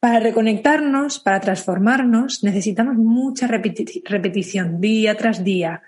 Para 0.00 0.18
reconectarnos, 0.18 1.20
para 1.20 1.40
transformarnos, 1.40 2.42
necesitamos 2.42 2.96
mucha 2.96 3.46
repetición 3.46 4.80
día 4.80 5.16
tras 5.16 5.44
día, 5.44 5.82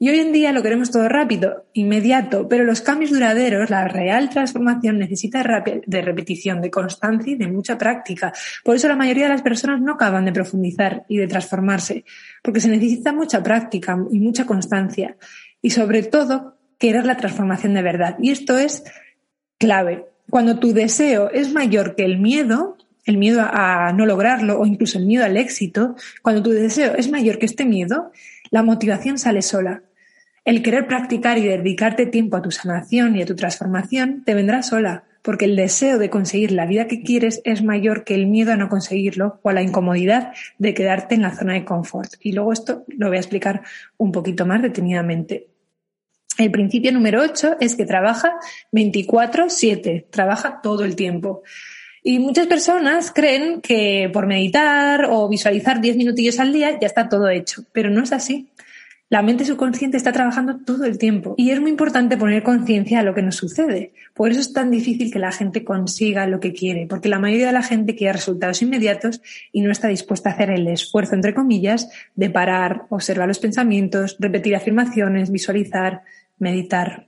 y 0.00 0.08
hoy 0.10 0.20
en 0.20 0.32
día 0.32 0.52
lo 0.52 0.62
queremos 0.62 0.92
todo 0.92 1.08
rápido, 1.08 1.66
inmediato, 1.72 2.48
pero 2.48 2.62
los 2.62 2.82
cambios 2.82 3.10
duraderos, 3.10 3.68
la 3.68 3.88
real 3.88 4.30
transformación 4.30 4.98
necesita 4.98 5.42
de 5.86 6.02
repetición, 6.02 6.60
de 6.60 6.70
constancia 6.70 7.32
y 7.32 7.36
de 7.36 7.48
mucha 7.48 7.76
práctica. 7.76 8.32
Por 8.62 8.76
eso 8.76 8.86
la 8.86 8.94
mayoría 8.94 9.24
de 9.24 9.30
las 9.30 9.42
personas 9.42 9.80
no 9.80 9.94
acaban 9.94 10.24
de 10.24 10.32
profundizar 10.32 11.04
y 11.08 11.16
de 11.16 11.26
transformarse, 11.26 12.04
porque 12.42 12.60
se 12.60 12.68
necesita 12.68 13.12
mucha 13.12 13.42
práctica 13.42 13.98
y 14.12 14.20
mucha 14.20 14.46
constancia. 14.46 15.16
Y 15.60 15.70
sobre 15.70 16.04
todo, 16.04 16.56
querer 16.78 17.04
la 17.04 17.16
transformación 17.16 17.74
de 17.74 17.82
verdad. 17.82 18.16
Y 18.20 18.30
esto 18.30 18.56
es 18.56 18.84
clave. 19.58 20.06
Cuando 20.30 20.60
tu 20.60 20.72
deseo 20.72 21.28
es 21.30 21.52
mayor 21.52 21.96
que 21.96 22.04
el 22.04 22.20
miedo, 22.20 22.76
el 23.04 23.16
miedo 23.18 23.40
a 23.42 23.92
no 23.92 24.06
lograrlo 24.06 24.60
o 24.60 24.66
incluso 24.66 24.98
el 24.98 25.06
miedo 25.06 25.24
al 25.24 25.36
éxito, 25.36 25.96
cuando 26.22 26.40
tu 26.42 26.50
deseo 26.50 26.94
es 26.94 27.10
mayor 27.10 27.38
que 27.38 27.46
este 27.46 27.64
miedo, 27.64 28.12
la 28.50 28.62
motivación 28.62 29.18
sale 29.18 29.42
sola. 29.42 29.82
El 30.48 30.62
querer 30.62 30.86
practicar 30.86 31.36
y 31.36 31.42
dedicarte 31.42 32.06
tiempo 32.06 32.38
a 32.38 32.40
tu 32.40 32.50
sanación 32.50 33.14
y 33.14 33.20
a 33.20 33.26
tu 33.26 33.36
transformación 33.36 34.22
te 34.24 34.32
vendrá 34.32 34.62
sola, 34.62 35.04
porque 35.20 35.44
el 35.44 35.56
deseo 35.56 35.98
de 35.98 36.08
conseguir 36.08 36.52
la 36.52 36.64
vida 36.64 36.86
que 36.86 37.02
quieres 37.02 37.42
es 37.44 37.62
mayor 37.62 38.02
que 38.02 38.14
el 38.14 38.28
miedo 38.28 38.52
a 38.52 38.56
no 38.56 38.70
conseguirlo 38.70 39.40
o 39.42 39.50
a 39.50 39.52
la 39.52 39.60
incomodidad 39.60 40.32
de 40.56 40.72
quedarte 40.72 41.16
en 41.16 41.20
la 41.20 41.36
zona 41.36 41.52
de 41.52 41.66
confort. 41.66 42.14
Y 42.22 42.32
luego 42.32 42.54
esto 42.54 42.86
lo 42.88 43.08
voy 43.08 43.18
a 43.18 43.20
explicar 43.20 43.60
un 43.98 44.10
poquito 44.10 44.46
más 44.46 44.62
detenidamente. 44.62 45.48
El 46.38 46.50
principio 46.50 46.92
número 46.92 47.20
8 47.20 47.58
es 47.60 47.76
que 47.76 47.84
trabaja 47.84 48.32
24/7, 48.72 50.06
trabaja 50.08 50.62
todo 50.62 50.82
el 50.86 50.96
tiempo. 50.96 51.42
Y 52.02 52.20
muchas 52.20 52.46
personas 52.46 53.12
creen 53.14 53.60
que 53.60 54.08
por 54.10 54.26
meditar 54.26 55.08
o 55.10 55.28
visualizar 55.28 55.82
10 55.82 55.98
minutillos 55.98 56.40
al 56.40 56.54
día 56.54 56.78
ya 56.80 56.86
está 56.86 57.06
todo 57.06 57.28
hecho, 57.28 57.64
pero 57.70 57.90
no 57.90 58.02
es 58.02 58.12
así. 58.12 58.48
La 59.10 59.22
mente 59.22 59.46
subconsciente 59.46 59.96
está 59.96 60.12
trabajando 60.12 60.58
todo 60.58 60.84
el 60.84 60.98
tiempo 60.98 61.34
y 61.38 61.50
es 61.50 61.60
muy 61.62 61.70
importante 61.70 62.18
poner 62.18 62.42
conciencia 62.42 63.00
a 63.00 63.02
lo 63.02 63.14
que 63.14 63.22
nos 63.22 63.36
sucede. 63.36 63.92
Por 64.12 64.30
eso 64.30 64.40
es 64.40 64.52
tan 64.52 64.70
difícil 64.70 65.10
que 65.10 65.18
la 65.18 65.32
gente 65.32 65.64
consiga 65.64 66.26
lo 66.26 66.40
que 66.40 66.52
quiere, 66.52 66.86
porque 66.86 67.08
la 67.08 67.18
mayoría 67.18 67.46
de 67.46 67.54
la 67.54 67.62
gente 67.62 67.94
quiere 67.94 68.12
resultados 68.12 68.60
inmediatos 68.60 69.22
y 69.50 69.62
no 69.62 69.70
está 69.70 69.88
dispuesta 69.88 70.28
a 70.28 70.32
hacer 70.34 70.50
el 70.50 70.68
esfuerzo, 70.68 71.14
entre 71.14 71.32
comillas, 71.32 71.88
de 72.16 72.28
parar, 72.28 72.82
observar 72.90 73.28
los 73.28 73.38
pensamientos, 73.38 74.18
repetir 74.20 74.54
afirmaciones, 74.54 75.32
visualizar, 75.32 76.02
meditar. 76.38 77.07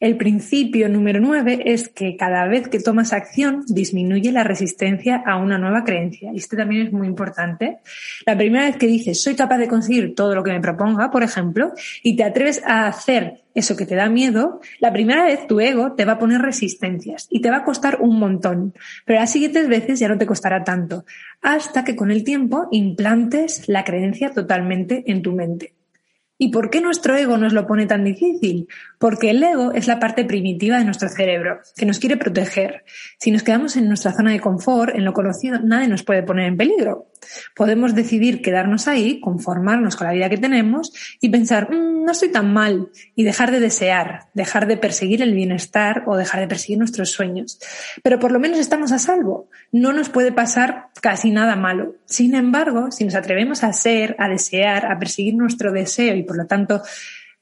El 0.00 0.16
principio 0.16 0.88
número 0.88 1.18
nueve 1.18 1.60
es 1.64 1.88
que 1.88 2.16
cada 2.16 2.46
vez 2.46 2.68
que 2.68 2.78
tomas 2.78 3.12
acción 3.12 3.64
disminuye 3.66 4.30
la 4.30 4.44
resistencia 4.44 5.16
a 5.26 5.36
una 5.38 5.58
nueva 5.58 5.82
creencia. 5.82 6.30
Y 6.32 6.36
este 6.36 6.56
también 6.56 6.86
es 6.86 6.92
muy 6.92 7.08
importante. 7.08 7.78
La 8.24 8.36
primera 8.36 8.66
vez 8.66 8.76
que 8.76 8.86
dices 8.86 9.20
soy 9.20 9.34
capaz 9.34 9.58
de 9.58 9.66
conseguir 9.66 10.14
todo 10.14 10.36
lo 10.36 10.44
que 10.44 10.52
me 10.52 10.60
proponga, 10.60 11.10
por 11.10 11.24
ejemplo, 11.24 11.72
y 12.04 12.14
te 12.14 12.22
atreves 12.22 12.62
a 12.64 12.86
hacer 12.86 13.42
eso 13.56 13.76
que 13.76 13.86
te 13.86 13.96
da 13.96 14.08
miedo, 14.08 14.60
la 14.78 14.92
primera 14.92 15.24
vez 15.24 15.48
tu 15.48 15.58
ego 15.58 15.94
te 15.94 16.04
va 16.04 16.12
a 16.12 16.18
poner 16.20 16.42
resistencias 16.42 17.26
y 17.28 17.40
te 17.40 17.50
va 17.50 17.56
a 17.56 17.64
costar 17.64 17.98
un 18.00 18.20
montón. 18.20 18.74
Pero 19.04 19.18
las 19.18 19.32
siguientes 19.32 19.66
veces 19.66 19.98
ya 19.98 20.08
no 20.08 20.16
te 20.16 20.26
costará 20.26 20.62
tanto. 20.62 21.04
Hasta 21.42 21.82
que 21.82 21.96
con 21.96 22.12
el 22.12 22.22
tiempo 22.22 22.68
implantes 22.70 23.68
la 23.68 23.82
creencia 23.82 24.30
totalmente 24.30 25.02
en 25.08 25.22
tu 25.22 25.32
mente. 25.32 25.77
¿Y 26.38 26.50
por 26.50 26.70
qué 26.70 26.80
nuestro 26.80 27.16
ego 27.16 27.36
nos 27.36 27.52
lo 27.52 27.66
pone 27.66 27.86
tan 27.86 28.04
difícil? 28.04 28.68
Porque 28.98 29.30
el 29.30 29.42
ego 29.42 29.72
es 29.72 29.88
la 29.88 29.98
parte 29.98 30.24
primitiva 30.24 30.78
de 30.78 30.84
nuestro 30.84 31.08
cerebro, 31.08 31.58
que 31.76 31.84
nos 31.84 31.98
quiere 31.98 32.16
proteger. 32.16 32.84
Si 33.18 33.32
nos 33.32 33.42
quedamos 33.42 33.76
en 33.76 33.88
nuestra 33.88 34.12
zona 34.12 34.30
de 34.30 34.40
confort, 34.40 34.94
en 34.94 35.04
lo 35.04 35.12
conocido, 35.12 35.58
nadie 35.58 35.88
nos 35.88 36.04
puede 36.04 36.22
poner 36.22 36.46
en 36.46 36.56
peligro. 36.56 37.08
Podemos 37.54 37.94
decidir 37.94 38.40
quedarnos 38.40 38.86
ahí, 38.88 39.20
conformarnos 39.20 39.96
con 39.96 40.06
la 40.06 40.12
vida 40.12 40.30
que 40.30 40.38
tenemos 40.38 40.92
y 41.20 41.28
pensar, 41.28 41.70
mm, 41.70 42.04
no 42.04 42.12
estoy 42.12 42.30
tan 42.30 42.52
mal, 42.52 42.88
y 43.14 43.24
dejar 43.24 43.50
de 43.50 43.60
desear, 43.60 44.28
dejar 44.34 44.66
de 44.66 44.76
perseguir 44.76 45.22
el 45.22 45.34
bienestar 45.34 46.04
o 46.06 46.16
dejar 46.16 46.40
de 46.40 46.48
perseguir 46.48 46.78
nuestros 46.78 47.10
sueños. 47.10 47.58
Pero 48.02 48.18
por 48.18 48.32
lo 48.32 48.38
menos 48.38 48.58
estamos 48.58 48.92
a 48.92 48.98
salvo. 48.98 49.48
No 49.72 49.92
nos 49.92 50.08
puede 50.08 50.32
pasar 50.32 50.88
casi 51.02 51.30
nada 51.30 51.56
malo. 51.56 51.96
Sin 52.06 52.34
embargo, 52.34 52.90
si 52.90 53.04
nos 53.04 53.14
atrevemos 53.14 53.64
a 53.64 53.72
ser, 53.72 54.16
a 54.18 54.28
desear, 54.28 54.86
a 54.86 54.98
perseguir 54.98 55.34
nuestro 55.34 55.72
deseo 55.72 56.14
y 56.14 56.22
por 56.28 56.36
lo 56.36 56.46
tanto 56.46 56.80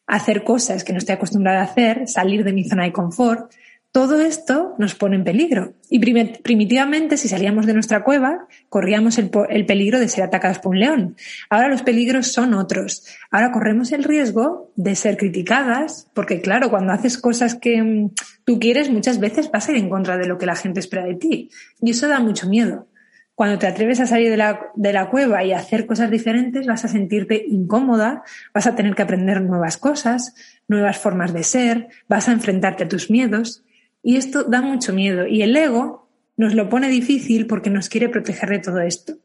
hacer 0.07 0.45
cosas 0.45 0.85
que 0.85 0.93
no 0.93 0.99
estoy 0.99 1.17
acostumbrada 1.17 1.61
a 1.61 1.65
hacer, 1.65 2.09
salir 2.09 2.45
de 2.45 2.55
mi 2.55 2.65
zona 2.65 2.85
de 2.85 2.93
confort, 2.93 3.53
todo 3.97 4.21
esto 4.21 4.75
nos 4.77 4.95
pone 4.95 5.17
en 5.17 5.25
peligro. 5.25 5.73
Y 5.89 6.01
primitivamente, 6.01 7.17
si 7.17 7.29
salíamos 7.29 7.65
de 7.65 7.73
nuestra 7.73 8.05
cueva, 8.05 8.47
corríamos 8.69 9.17
el, 9.17 9.31
peligro 9.31 9.99
de 9.99 10.09
ser 10.09 10.23
atacados 10.23 10.59
por 10.59 10.73
un 10.73 10.81
león. 10.81 11.17
Ahora 11.49 11.69
los 11.69 11.81
peligros 11.81 12.27
son 12.31 12.53
otros. 12.53 13.07
Ahora 13.31 13.53
corremos 13.53 13.93
el 13.93 14.05
riesgo 14.05 14.71
de 14.77 14.97
ser 14.97 15.17
criticadas, 15.17 16.11
porque 16.13 16.43
claro, 16.43 16.69
cuando 16.69 16.93
haces 16.93 17.17
cosas 17.17 17.55
que 17.55 17.83
mm, 17.83 18.11
tú 18.45 18.61
quieres, 18.61 18.91
muchas 18.91 19.19
veces 19.19 19.51
vas 19.51 19.67
a 19.67 19.73
ir 19.73 19.79
en 19.79 19.89
contra 19.89 20.19
de 20.19 20.27
lo 20.27 20.37
que 20.37 20.45
la 20.45 20.57
gente 20.57 20.81
espera 20.81 21.07
de 21.07 21.15
ti. 21.15 21.49
Y 21.81 21.93
eso 21.93 22.07
da 22.07 22.21
mucho 22.21 22.51
miedo. 22.51 22.89
Cuando 23.37 23.59
te 23.59 23.67
atreves 23.67 24.01
a 24.01 24.07
salir 24.07 24.31
de 24.31 24.39
la, 24.39 24.73
de 24.77 24.95
la 24.95 25.11
cueva 25.11 25.45
y 25.45 25.53
a 25.53 25.59
hacer 25.59 25.85
cosas 25.85 26.11
diferentes, 26.11 26.67
vas 26.67 26.87
a 26.87 26.89
sentirte 26.89 27.45
incómoda, 27.47 28.23
vas 28.55 28.67
a 28.67 28.75
tener 28.75 28.95
que 28.95 29.03
aprender 29.03 29.43
nuevas 29.43 29.77
cosas, 29.77 30.35
nuevas 30.69 30.97
formas 30.97 31.35
de 31.35 31.43
ser, 31.43 31.89
vas 32.09 32.31
a 32.31 32.33
enfrentarte 32.33 32.85
a 32.85 32.89
tus 32.89 33.11
miedos. 33.11 33.63
Y 34.03 34.17
esto 34.17 34.45
da 34.45 34.63
mucho 34.63 34.95
miedo. 34.95 35.27
Y 35.27 35.43
el 35.43 35.55
ego 35.55 36.09
nos 36.39 36.55
lo 36.55 36.71
pone 36.71 36.89
difícil 36.89 37.47
porque 37.47 37.69
nos 37.69 37.91
quiere 37.91 38.09
proteger 38.09 38.49
de 38.49 38.59
todo 38.59 38.81
esto. 38.81 39.19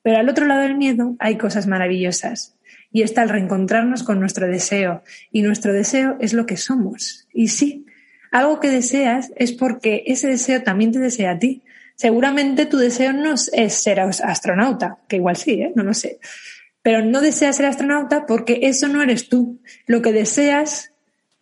Pero 0.00 0.16
al 0.16 0.30
otro 0.30 0.46
lado 0.46 0.62
del 0.62 0.78
miedo 0.78 1.14
hay 1.18 1.36
cosas 1.36 1.66
maravillosas. 1.66 2.56
Y 2.90 3.02
está 3.02 3.22
el 3.22 3.28
reencontrarnos 3.28 4.02
con 4.02 4.18
nuestro 4.18 4.46
deseo. 4.46 5.02
Y 5.30 5.42
nuestro 5.42 5.74
deseo 5.74 6.16
es 6.20 6.32
lo 6.32 6.46
que 6.46 6.56
somos. 6.56 7.28
Y 7.34 7.48
sí, 7.48 7.84
algo 8.32 8.60
que 8.60 8.70
deseas 8.70 9.30
es 9.36 9.52
porque 9.52 10.04
ese 10.06 10.26
deseo 10.26 10.62
también 10.62 10.92
te 10.92 11.00
desea 11.00 11.32
a 11.32 11.38
ti 11.38 11.62
seguramente 11.96 12.66
tu 12.66 12.76
deseo 12.76 13.12
no 13.12 13.34
es 13.34 13.74
ser 13.74 14.00
astronauta, 14.00 14.98
que 15.08 15.16
igual 15.16 15.36
sí, 15.36 15.62
¿eh? 15.62 15.72
no 15.74 15.82
lo 15.82 15.94
sé. 15.94 16.20
Pero 16.82 17.02
no 17.02 17.20
deseas 17.20 17.56
ser 17.56 17.66
astronauta 17.66 18.26
porque 18.26 18.60
eso 18.62 18.86
no 18.86 19.02
eres 19.02 19.28
tú. 19.28 19.60
Lo 19.86 20.02
que 20.02 20.12
deseas 20.12 20.92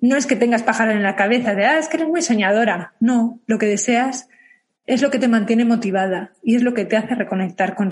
no 0.01 0.17
es 0.17 0.27
que 0.27 0.37
tengas 0.37 0.63
pájaros 0.63 0.95
en 0.95 1.03
la 1.03 1.17
cabeza 1.17 1.55
de, 1.55 1.67
ah, 1.67 1.79
es 1.79 1.89
que 1.89 1.99
eres 1.99 2.09
muy 2.09 2.23
soñadora. 2.23 2.95
No, 3.01 3.41
lo 3.47 3.59
que 3.59 3.67
deseas 3.67 4.29
es 4.87 5.03
lo 5.03 5.11
que 5.11 5.19
te 5.19 5.29
mantiene 5.29 5.65
motivada 5.65 6.33
y 6.43 6.57
es 6.57 6.63
lo 6.63 6.73
que 6.73 6.85
te 6.85 6.97
hace 6.97 7.15
reconectar 7.15 7.75
con, 7.75 7.91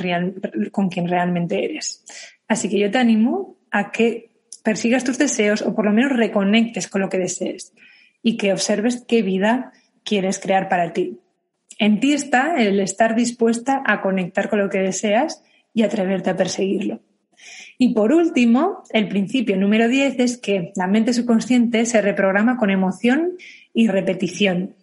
con 0.71 0.89
quien 0.89 1.09
realmente 1.09 1.65
eres. 1.65 2.05
Así 2.49 2.69
que 2.69 2.79
yo 2.79 2.91
te 2.91 2.99
animo 2.99 3.57
a 3.71 3.91
que 3.91 4.31
persigas 4.63 5.05
tus 5.05 5.19
deseos 5.19 5.63
o 5.63 5.75
por 5.75 5.85
lo 5.85 5.93
menos 5.93 6.13
reconectes 6.13 6.89
con 6.89 7.01
lo 7.01 7.09
que 7.09 7.19
desees 7.19 7.73
y 8.23 8.37
que 8.37 8.53
observes 8.53 9.05
qué 9.07 9.23
vida 9.23 9.73
quieres 10.05 10.39
crear 10.39 10.69
para 10.69 10.93
ti. 10.93 11.19
En 11.79 12.01
ti 12.01 12.13
está 12.13 12.57
el 12.57 12.81
estar 12.81 13.15
dispuesta 13.15 13.83
a 13.87 14.01
conectar 14.01 14.49
con 14.49 14.59
lo 14.59 14.69
que 14.69 14.79
deseas 14.79 15.43
y 15.75 15.83
atreverte 15.83 16.31
a 16.31 16.37
perseguirlo. 16.37 17.01
Y 17.79 17.95
por 17.95 18.13
último, 18.13 18.83
el 18.91 19.09
principio 19.09 19.57
número 19.57 19.89
10 19.89 20.19
es 20.21 20.39
que 20.39 20.73
la 20.77 20.87
mente 20.87 21.13
subconsciente 21.13 21.85
se 21.87 22.01
reprograma 22.01 22.57
con 22.57 22.71
emoción 22.71 23.33
y 23.75 23.89
repetición. 23.89 24.77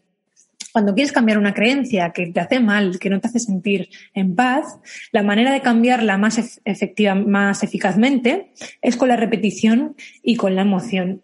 Cuando 0.72 0.94
quieres 0.94 1.12
cambiar 1.12 1.38
una 1.38 1.54
creencia 1.54 2.12
que 2.12 2.28
te 2.28 2.40
hace 2.40 2.60
mal, 2.60 3.00
que 3.00 3.10
no 3.10 3.20
te 3.20 3.28
hace 3.28 3.40
sentir 3.40 3.90
en 4.14 4.36
paz, 4.36 4.80
la 5.12 5.24
manera 5.24 5.52
de 5.52 5.62
cambiarla 5.62 6.18
más 6.18 6.62
efectiva, 6.64 7.16
más 7.16 7.64
eficazmente 7.64 8.52
es 8.82 8.96
con 8.96 9.08
la 9.08 9.16
repetición 9.16 9.96
y 10.22 10.36
con 10.36 10.56
la 10.56 10.62
emoción. 10.62 11.24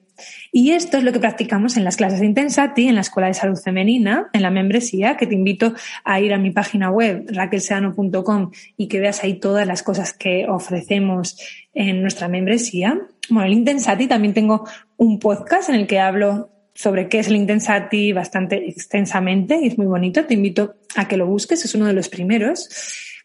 Y 0.51 0.71
esto 0.71 0.97
es 0.97 1.03
lo 1.03 1.11
que 1.11 1.19
practicamos 1.19 1.77
en 1.77 1.83
las 1.83 1.97
clases 1.97 2.19
de 2.19 2.25
Intensati, 2.25 2.87
en 2.87 2.95
la 2.95 3.01
Escuela 3.01 3.27
de 3.27 3.33
Salud 3.33 3.57
Femenina, 3.57 4.29
en 4.33 4.41
la 4.41 4.49
membresía, 4.49 5.17
que 5.17 5.27
te 5.27 5.35
invito 5.35 5.73
a 6.03 6.19
ir 6.19 6.33
a 6.33 6.37
mi 6.37 6.51
página 6.51 6.89
web, 6.89 7.25
raquelseano.com, 7.29 8.51
y 8.77 8.87
que 8.87 8.99
veas 8.99 9.23
ahí 9.23 9.35
todas 9.35 9.67
las 9.67 9.83
cosas 9.83 10.13
que 10.13 10.47
ofrecemos 10.47 11.37
en 11.73 12.01
nuestra 12.01 12.27
membresía. 12.27 12.99
Bueno, 13.29 13.47
el 13.47 13.53
Intensati 13.53 14.07
también 14.07 14.33
tengo 14.33 14.67
un 14.97 15.19
podcast 15.19 15.69
en 15.69 15.75
el 15.75 15.87
que 15.87 15.99
hablo 15.99 16.49
sobre 16.73 17.07
qué 17.07 17.19
es 17.19 17.27
el 17.27 17.37
Intensati 17.37 18.11
bastante 18.11 18.69
extensamente 18.69 19.57
y 19.61 19.67
es 19.67 19.77
muy 19.77 19.87
bonito. 19.87 20.25
Te 20.25 20.33
invito 20.33 20.75
a 20.95 21.07
que 21.07 21.17
lo 21.17 21.25
busques, 21.25 21.63
es 21.63 21.73
uno 21.73 21.85
de 21.85 21.93
los 21.93 22.09
primeros. 22.09 22.69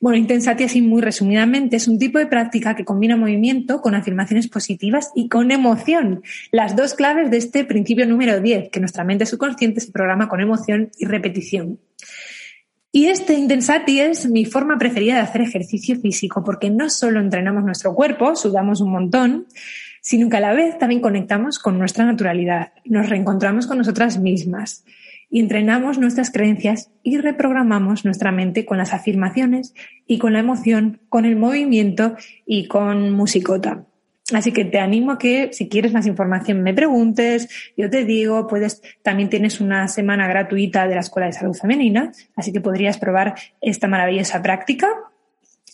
Bueno, 0.00 0.16
Intensati, 0.16 0.64
así 0.64 0.80
muy 0.80 1.02
resumidamente, 1.02 1.76
es 1.76 1.86
un 1.86 1.98
tipo 1.98 2.18
de 2.18 2.24
práctica 2.24 2.74
que 2.74 2.86
combina 2.86 3.18
movimiento 3.18 3.82
con 3.82 3.94
afirmaciones 3.94 4.48
positivas 4.48 5.10
y 5.14 5.28
con 5.28 5.50
emoción. 5.50 6.22
Las 6.50 6.74
dos 6.74 6.94
claves 6.94 7.30
de 7.30 7.36
este 7.36 7.66
principio 7.66 8.06
número 8.06 8.40
10, 8.40 8.70
que 8.70 8.80
nuestra 8.80 9.04
mente 9.04 9.26
subconsciente 9.26 9.82
se 9.82 9.92
programa 9.92 10.26
con 10.30 10.40
emoción 10.40 10.90
y 10.96 11.04
repetición. 11.04 11.80
Y 12.90 13.08
este 13.08 13.34
Intensati 13.34 14.00
es 14.00 14.28
mi 14.30 14.46
forma 14.46 14.78
preferida 14.78 15.16
de 15.16 15.20
hacer 15.20 15.42
ejercicio 15.42 16.00
físico, 16.00 16.42
porque 16.42 16.70
no 16.70 16.88
solo 16.88 17.20
entrenamos 17.20 17.62
nuestro 17.62 17.94
cuerpo, 17.94 18.34
sudamos 18.36 18.80
un 18.80 18.92
montón, 18.92 19.48
sino 20.00 20.30
que 20.30 20.38
a 20.38 20.40
la 20.40 20.54
vez 20.54 20.78
también 20.78 21.02
conectamos 21.02 21.58
con 21.58 21.78
nuestra 21.78 22.06
naturalidad, 22.06 22.72
nos 22.86 23.10
reencontramos 23.10 23.66
con 23.66 23.76
nosotras 23.76 24.18
mismas 24.18 24.82
y 25.30 25.40
entrenamos 25.40 25.98
nuestras 25.98 26.30
creencias 26.30 26.90
y 27.02 27.18
reprogramamos 27.18 28.04
nuestra 28.04 28.32
mente 28.32 28.66
con 28.66 28.78
las 28.78 28.92
afirmaciones 28.92 29.74
y 30.06 30.18
con 30.18 30.32
la 30.32 30.40
emoción, 30.40 31.00
con 31.08 31.24
el 31.24 31.36
movimiento 31.36 32.16
y 32.44 32.66
con 32.66 33.12
musicota. 33.12 33.86
Así 34.32 34.52
que 34.52 34.64
te 34.64 34.78
animo 34.78 35.12
a 35.12 35.18
que 35.18 35.50
si 35.52 35.68
quieres 35.68 35.92
más 35.92 36.06
información 36.06 36.62
me 36.62 36.74
preguntes, 36.74 37.48
yo 37.76 37.90
te 37.90 38.04
digo, 38.04 38.46
puedes, 38.46 38.82
también 39.02 39.28
tienes 39.28 39.60
una 39.60 39.88
semana 39.88 40.28
gratuita 40.28 40.86
de 40.86 40.94
la 40.94 41.00
Escuela 41.00 41.26
de 41.26 41.32
Salud 41.32 41.54
Femenina, 41.54 42.12
así 42.36 42.52
que 42.52 42.60
podrías 42.60 42.98
probar 42.98 43.34
esta 43.60 43.88
maravillosa 43.88 44.42
práctica 44.42 44.88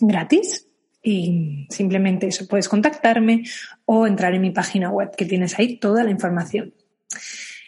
gratis 0.01 0.69
y 1.03 1.67
simplemente 1.71 2.27
eso, 2.27 2.49
puedes 2.49 2.69
contactarme 2.69 3.45
o 3.85 4.07
entrar 4.07 4.35
en 4.35 4.43
mi 4.43 4.51
página 4.51 4.91
web 4.91 5.15
que 5.17 5.25
tienes 5.25 5.59
ahí 5.59 5.77
toda 5.77 6.03
la 6.03 6.11
información. 6.11 6.75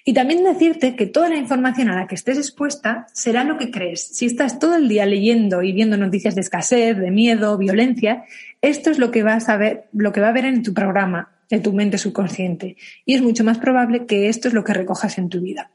Y 0.09 0.15
también 0.15 0.43
decirte 0.43 0.97
que 0.97 1.05
toda 1.05 1.29
la 1.29 1.37
información 1.37 1.91
a 1.91 1.95
la 1.95 2.07
que 2.07 2.15
estés 2.15 2.39
expuesta 2.39 3.09
será 3.13 3.45
lo 3.45 3.59
que 3.59 3.71
crees. 3.71 4.09
Si 4.17 4.25
estás 4.25 4.59
todo 4.59 4.75
el 4.77 4.89
día 4.89 5.05
leyendo 5.05 5.63
y 5.63 5.73
viendo 5.73 5.99
noticias 5.99 6.35
de 6.35 6.41
escasez, 6.41 6.97
de 6.97 7.11
miedo, 7.11 7.59
violencia, 7.59 8.25
esto 8.63 8.91
es 8.91 8.99
lo 8.99 9.11
que 9.11 9.23
vas 9.23 9.51
a 9.51 9.59
ver, 9.59 9.85
lo 9.93 10.11
que 10.11 10.23
va 10.23 10.29
a 10.29 10.33
ver 10.33 10.47
en 10.47 10.63
tu 10.63 10.73
programa, 10.73 11.33
en 11.51 11.63
tu 11.63 11.75
mente 11.75 11.99
subconsciente. 11.99 12.79
Y 13.05 13.17
es 13.17 13.21
mucho 13.21 13.45
más 13.45 13.59
probable 13.59 14.07
que 14.07 14.31
esto 14.31 14.49
es 14.49 14.55
lo 14.55 14.65
que 14.65 14.73
recojas 14.73 15.19
en 15.19 15.29
tu 15.29 15.43
vida. 15.43 15.71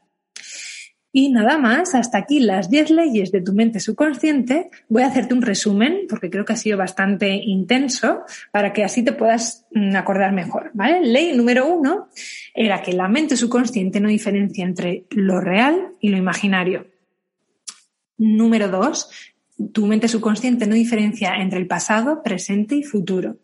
Y 1.16 1.28
nada 1.28 1.58
más, 1.58 1.94
hasta 1.94 2.18
aquí 2.18 2.40
las 2.40 2.68
10 2.70 2.90
leyes 2.90 3.30
de 3.30 3.40
tu 3.40 3.52
mente 3.52 3.78
subconsciente. 3.78 4.68
Voy 4.88 5.04
a 5.04 5.06
hacerte 5.06 5.32
un 5.32 5.42
resumen, 5.42 6.06
porque 6.08 6.28
creo 6.28 6.44
que 6.44 6.54
ha 6.54 6.56
sido 6.56 6.76
bastante 6.76 7.32
intenso, 7.36 8.22
para 8.50 8.72
que 8.72 8.82
así 8.82 9.04
te 9.04 9.12
puedas 9.12 9.64
mm, 9.70 9.94
acordar 9.94 10.32
mejor, 10.32 10.72
¿vale? 10.74 11.06
Ley 11.06 11.36
número 11.36 11.68
uno 11.68 12.08
era 12.52 12.82
que 12.82 12.92
la 12.94 13.06
mente 13.06 13.36
subconsciente 13.36 14.00
no 14.00 14.08
diferencia 14.08 14.64
entre 14.64 15.04
lo 15.10 15.40
real 15.40 15.92
y 16.00 16.08
lo 16.08 16.16
imaginario. 16.16 16.88
Número 18.18 18.66
dos, 18.66 19.08
tu 19.72 19.86
mente 19.86 20.08
subconsciente 20.08 20.66
no 20.66 20.74
diferencia 20.74 21.36
entre 21.36 21.60
el 21.60 21.68
pasado, 21.68 22.24
presente 22.24 22.74
y 22.74 22.82
futuro. 22.82 23.36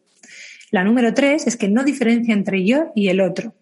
La 0.72 0.82
número 0.82 1.14
tres 1.14 1.46
es 1.46 1.56
que 1.56 1.68
no 1.68 1.84
diferencia 1.84 2.34
entre 2.34 2.64
yo 2.66 2.86
y 2.96 3.10
el 3.10 3.20
otro. 3.20 3.54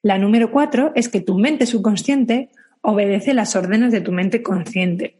La 0.00 0.16
número 0.16 0.50
cuatro 0.50 0.92
es 0.94 1.10
que 1.10 1.20
tu 1.20 1.36
mente 1.36 1.66
subconsciente 1.66 2.48
Obedece 2.82 3.32
las 3.32 3.56
órdenes 3.56 3.92
de 3.92 4.00
tu 4.00 4.12
mente 4.12 4.42
consciente. 4.42 5.16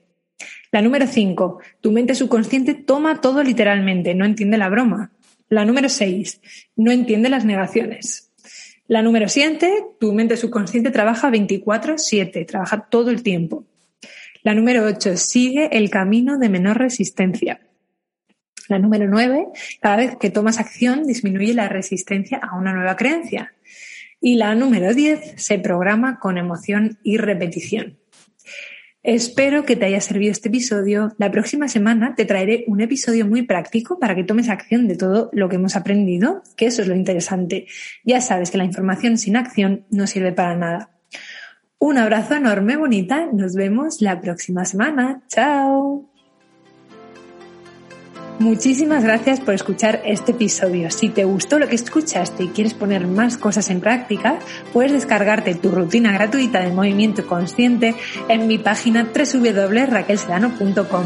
La 0.70 0.82
número 0.82 1.06
5. 1.06 1.60
Tu 1.80 1.92
mente 1.92 2.14
subconsciente 2.14 2.74
toma 2.74 3.20
todo 3.20 3.42
literalmente, 3.42 4.14
no 4.14 4.24
entiende 4.24 4.58
la 4.58 4.68
broma. 4.68 5.12
La 5.48 5.64
número 5.64 5.88
6. 5.88 6.40
No 6.76 6.90
entiende 6.90 7.28
las 7.28 7.44
negaciones. 7.44 8.32
La 8.88 9.02
número 9.02 9.28
7. 9.28 9.70
Tu 10.00 10.12
mente 10.12 10.36
subconsciente 10.36 10.90
trabaja 10.90 11.30
24/7, 11.30 12.46
trabaja 12.46 12.88
todo 12.90 13.10
el 13.10 13.22
tiempo. 13.22 13.64
La 14.42 14.54
número 14.54 14.84
8. 14.84 15.16
Sigue 15.16 15.68
el 15.76 15.88
camino 15.88 16.38
de 16.38 16.48
menor 16.48 16.78
resistencia. 16.78 17.60
La 18.68 18.78
número 18.78 19.06
9. 19.06 19.48
Cada 19.80 19.96
vez 19.96 20.16
que 20.16 20.30
tomas 20.30 20.58
acción 20.58 21.04
disminuye 21.06 21.54
la 21.54 21.68
resistencia 21.68 22.38
a 22.38 22.56
una 22.56 22.72
nueva 22.72 22.96
creencia. 22.96 23.52
Y 24.24 24.36
la 24.36 24.54
número 24.54 24.94
10 24.94 25.34
se 25.36 25.58
programa 25.58 26.20
con 26.20 26.38
emoción 26.38 26.98
y 27.02 27.18
repetición. 27.18 27.98
Espero 29.02 29.64
que 29.64 29.74
te 29.74 29.86
haya 29.86 30.00
servido 30.00 30.30
este 30.30 30.48
episodio. 30.48 31.12
La 31.18 31.32
próxima 31.32 31.66
semana 31.66 32.14
te 32.14 32.24
traeré 32.24 32.62
un 32.68 32.80
episodio 32.80 33.26
muy 33.26 33.42
práctico 33.42 33.98
para 33.98 34.14
que 34.14 34.22
tomes 34.22 34.48
acción 34.48 34.86
de 34.86 34.96
todo 34.96 35.28
lo 35.32 35.48
que 35.48 35.56
hemos 35.56 35.74
aprendido, 35.74 36.44
que 36.56 36.66
eso 36.66 36.82
es 36.82 36.88
lo 36.88 36.94
interesante. 36.94 37.66
Ya 38.04 38.20
sabes 38.20 38.52
que 38.52 38.58
la 38.58 38.64
información 38.64 39.18
sin 39.18 39.36
acción 39.36 39.86
no 39.90 40.06
sirve 40.06 40.30
para 40.30 40.54
nada. 40.54 40.90
Un 41.80 41.98
abrazo 41.98 42.36
enorme, 42.36 42.76
bonita. 42.76 43.26
Nos 43.32 43.56
vemos 43.56 44.00
la 44.00 44.20
próxima 44.20 44.64
semana. 44.64 45.24
Chao. 45.26 46.11
Muchísimas 48.42 49.04
gracias 49.04 49.38
por 49.38 49.54
escuchar 49.54 50.02
este 50.04 50.32
episodio. 50.32 50.90
Si 50.90 51.08
te 51.08 51.22
gustó 51.22 51.60
lo 51.60 51.68
que 51.68 51.76
escuchaste 51.76 52.42
y 52.42 52.48
quieres 52.48 52.74
poner 52.74 53.06
más 53.06 53.36
cosas 53.36 53.70
en 53.70 53.78
práctica, 53.78 54.40
puedes 54.72 54.90
descargarte 54.90 55.54
tu 55.54 55.70
rutina 55.70 56.10
gratuita 56.10 56.58
de 56.58 56.72
movimiento 56.72 57.24
consciente 57.24 57.94
en 58.28 58.48
mi 58.48 58.58
página 58.58 59.06
www.raquelsedano.com. 59.14 61.04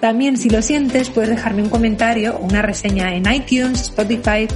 También 0.00 0.36
si 0.36 0.50
lo 0.50 0.60
sientes 0.60 1.08
puedes 1.08 1.30
dejarme 1.30 1.62
un 1.62 1.70
comentario 1.70 2.36
una 2.38 2.60
reseña 2.60 3.14
en 3.14 3.24
iTunes, 3.32 3.80
Spotify 3.80 4.46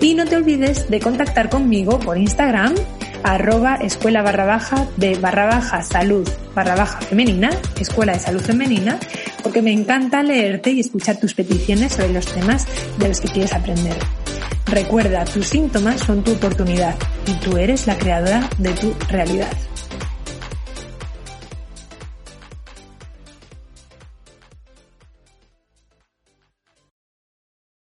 y 0.00 0.14
no 0.14 0.24
te 0.24 0.34
olvides 0.34 0.90
de 0.90 0.98
contactar 0.98 1.48
conmigo 1.48 2.00
por 2.00 2.18
Instagram 2.18 2.74
arroba 3.22 3.76
escuela 3.76 4.22
barra 4.22 4.46
baja 4.46 4.88
de 4.96 5.16
barra 5.16 5.46
baja 5.46 5.82
salud 5.82 6.28
barra 6.54 6.74
baja 6.74 7.00
femenina, 7.00 7.50
escuela 7.78 8.14
de 8.14 8.18
salud 8.18 8.40
femenina, 8.40 8.98
porque 9.42 9.62
me 9.62 9.72
encanta 9.72 10.22
leerte 10.22 10.70
y 10.70 10.80
escuchar 10.80 11.18
tus 11.18 11.34
peticiones 11.34 11.92
sobre 11.92 12.12
los 12.12 12.26
temas 12.26 12.66
de 12.98 13.08
los 13.08 13.20
que 13.20 13.28
quieres 13.28 13.52
aprender. 13.52 13.96
Recuerda, 14.66 15.24
tus 15.24 15.46
síntomas 15.46 16.00
son 16.00 16.22
tu 16.22 16.32
oportunidad 16.32 16.94
y 17.26 17.32
tú 17.44 17.56
eres 17.56 17.86
la 17.86 17.96
creadora 17.96 18.48
de 18.58 18.70
tu 18.72 18.94
realidad. 19.08 19.56